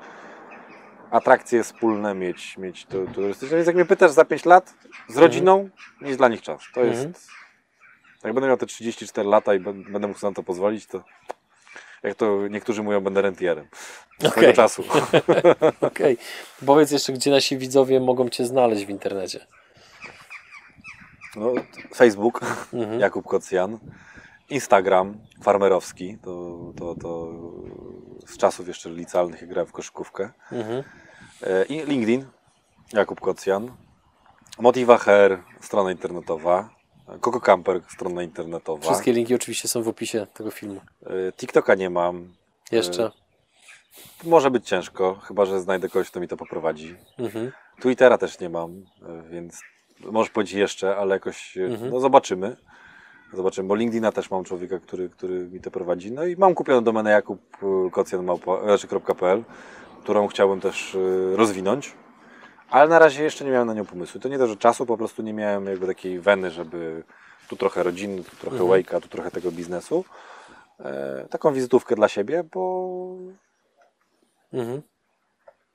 [1.11, 3.57] atrakcje wspólne mieć, mieć tu, turystyczne.
[3.57, 4.75] Więc jak mnie pytasz za 5 lat
[5.09, 5.69] z rodziną,
[6.01, 6.61] nie jest dla nich czas.
[6.75, 7.05] To jest.
[7.05, 7.25] Mhm.
[8.25, 11.03] Jak będę miał te 34 lata i będę mógł sobie na to pozwolić, to
[12.03, 13.67] jak to niektórzy mówią, będę rentierem.
[14.19, 14.55] Swego Okej.
[14.55, 14.85] czasu.
[15.81, 16.17] Okej.
[16.67, 19.47] Powiedz jeszcze, gdzie nasi widzowie mogą Cię znaleźć w internecie.
[21.37, 21.53] No,
[21.95, 22.41] Facebook,
[22.73, 23.01] Mhm.
[23.01, 23.79] Jakub Kocjan.
[24.51, 27.33] Instagram, farmerowski, to, to, to
[28.27, 30.31] z czasów jeszcze licealnych, jak grałem w koszykówkę.
[30.53, 30.83] Mhm.
[31.43, 32.25] E, I LinkedIn,
[32.93, 33.73] Jakub Kocjan.
[34.59, 36.71] Motiva Hair, strona internetowa.
[37.21, 38.83] Coco Camper, strona internetowa.
[38.83, 40.81] Wszystkie linki oczywiście są w opisie tego filmu.
[41.07, 42.35] E, TikToka nie mam.
[42.73, 43.11] Jeszcze.
[44.25, 46.97] Może być ciężko, chyba że znajdę kogoś, kto mi to poprowadzi.
[47.19, 47.53] Mhm.
[47.81, 48.71] Twittera też nie mam,
[49.03, 49.61] e, więc
[50.01, 51.91] możesz powiedzieć jeszcze, ale jakoś e, Mhm.
[51.91, 52.57] no zobaczymy.
[53.35, 56.13] Zobaczymy, bo LinkedIna też mam człowieka, który, który mi to prowadzi.
[56.13, 59.43] No i mam kupioną domenę jakubkocjan.pl,
[60.03, 60.99] którą chciałbym też e,
[61.37, 61.93] rozwinąć,
[62.71, 64.21] ale na razie jeszcze nie miałem na nią pomysłu.
[64.21, 67.03] To nie to, że czasu, po prostu nie miałem jakby takiej weny, żeby
[67.49, 68.71] tu trochę rodziny, tu trochę Mhm.
[68.83, 70.05] Wake'a, tu trochę tego biznesu.
[70.81, 72.89] E, taką wizytówkę dla siebie, bo
[74.53, 74.83] Mhm.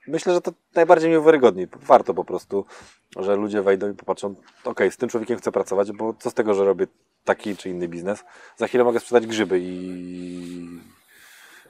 [0.07, 1.67] Myślę, że to najbardziej mnie uwiarygodni.
[1.73, 2.65] Warto po prostu,
[3.19, 6.53] że ludzie wejdą i popatrzą, okej, z tym człowiekiem chcę pracować, bo co z tego,
[6.53, 6.87] że robię
[7.23, 8.23] taki czy inny biznes.
[8.57, 10.79] Za chwilę mogę sprzedać grzyby i,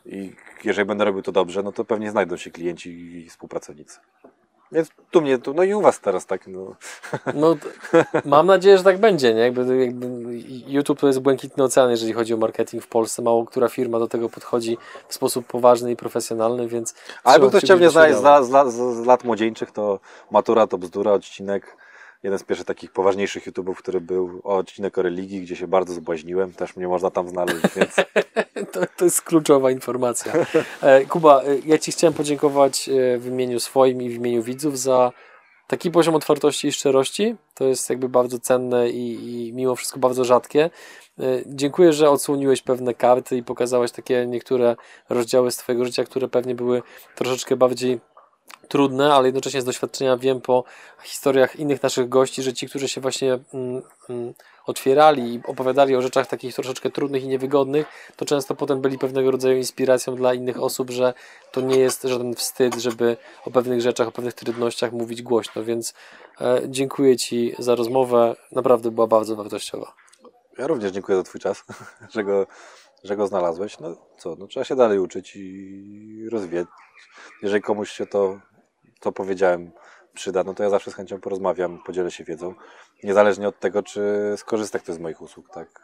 [0.05, 3.99] i jeżeli będę robił to dobrze, no to pewnie znajdą się klienci i współpracownicy.
[4.72, 6.76] Więc tu mnie, tu, no i u Was teraz tak, no.
[7.34, 7.55] No,
[8.26, 9.34] mam nadzieję, że tak będzie.
[9.34, 9.41] Nie?
[9.41, 10.07] Jakby, jakby
[10.68, 13.22] YouTube to jest błękitny ocean, jeżeli chodzi o marketing w Polsce.
[13.22, 16.95] Mało która firma do tego podchodzi w sposób poważny i profesjonalny, więc.
[17.24, 19.99] Ale jakby ktoś chciał mnie znaleźć z, z, z lat młodzieńczych, to
[20.32, 21.78] matura to bzdura, odcinek
[22.24, 25.93] jeden z pierwszych takich poważniejszych YouTube'ów, który był o odcinek o religii, gdzie się bardzo
[25.93, 26.53] zbłaźniłem.
[26.53, 27.95] Też mnie można tam znaleźć, więc
[28.72, 30.34] To, to jest kluczowa informacja.
[30.82, 34.80] E, Kuba, e, ja Ci chciałem podziękować e, w imieniu swoim i w imieniu widzów
[34.80, 35.11] za
[35.68, 37.36] taki poziom otwartości i szczerości.
[37.53, 39.13] To jest jakby bardzo cenne i,
[39.47, 40.70] i mimo wszystko bardzo rzadkie.
[41.45, 44.76] Dziękuję, że odsłoniłeś pewne karty i pokazałeś takie niektóre
[45.09, 46.82] rozdziały z Twojego życia, które pewnie były
[47.15, 47.99] troszeczkę bardziej
[48.67, 50.63] trudne, ale jednocześnie z doświadczenia wiem po
[51.03, 54.33] historiach innych naszych gości, że ci, którzy się właśnie mm, mm,
[54.65, 59.31] otwierali i opowiadali o rzeczach takich troszeczkę trudnych i niewygodnych, to często potem byli pewnego
[59.31, 61.13] rodzaju inspiracją dla innych osób, że
[61.51, 65.93] to nie jest żaden wstyd, żeby o pewnych rzeczach, o pewnych trudnościach mówić głośno, więc
[66.41, 69.93] e, dziękuję Ci za rozmowę, naprawdę była bardzo wartościowa.
[70.57, 71.63] ja również dziękuję za Twój czas,
[72.13, 72.47] że go,
[73.03, 73.79] że go znalazłeś.
[73.79, 76.67] No co, no trzeba się dalej uczyć i rozwijać.
[77.41, 78.39] Jeżeli komuś się to,
[78.99, 79.71] co powiedziałem,
[80.13, 82.55] przyda, no to ja zawsze z chęcią porozmawiam, podzielę się wiedzą.
[83.03, 84.01] Niezależnie od tego, czy
[84.37, 85.83] skorzysta ktoś z moich usług, tak?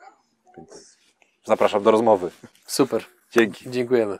[0.57, 0.97] Więc
[1.45, 2.31] zapraszam do rozmowy.
[2.65, 3.71] Super, Dzięki.
[3.71, 4.19] dziękujemy.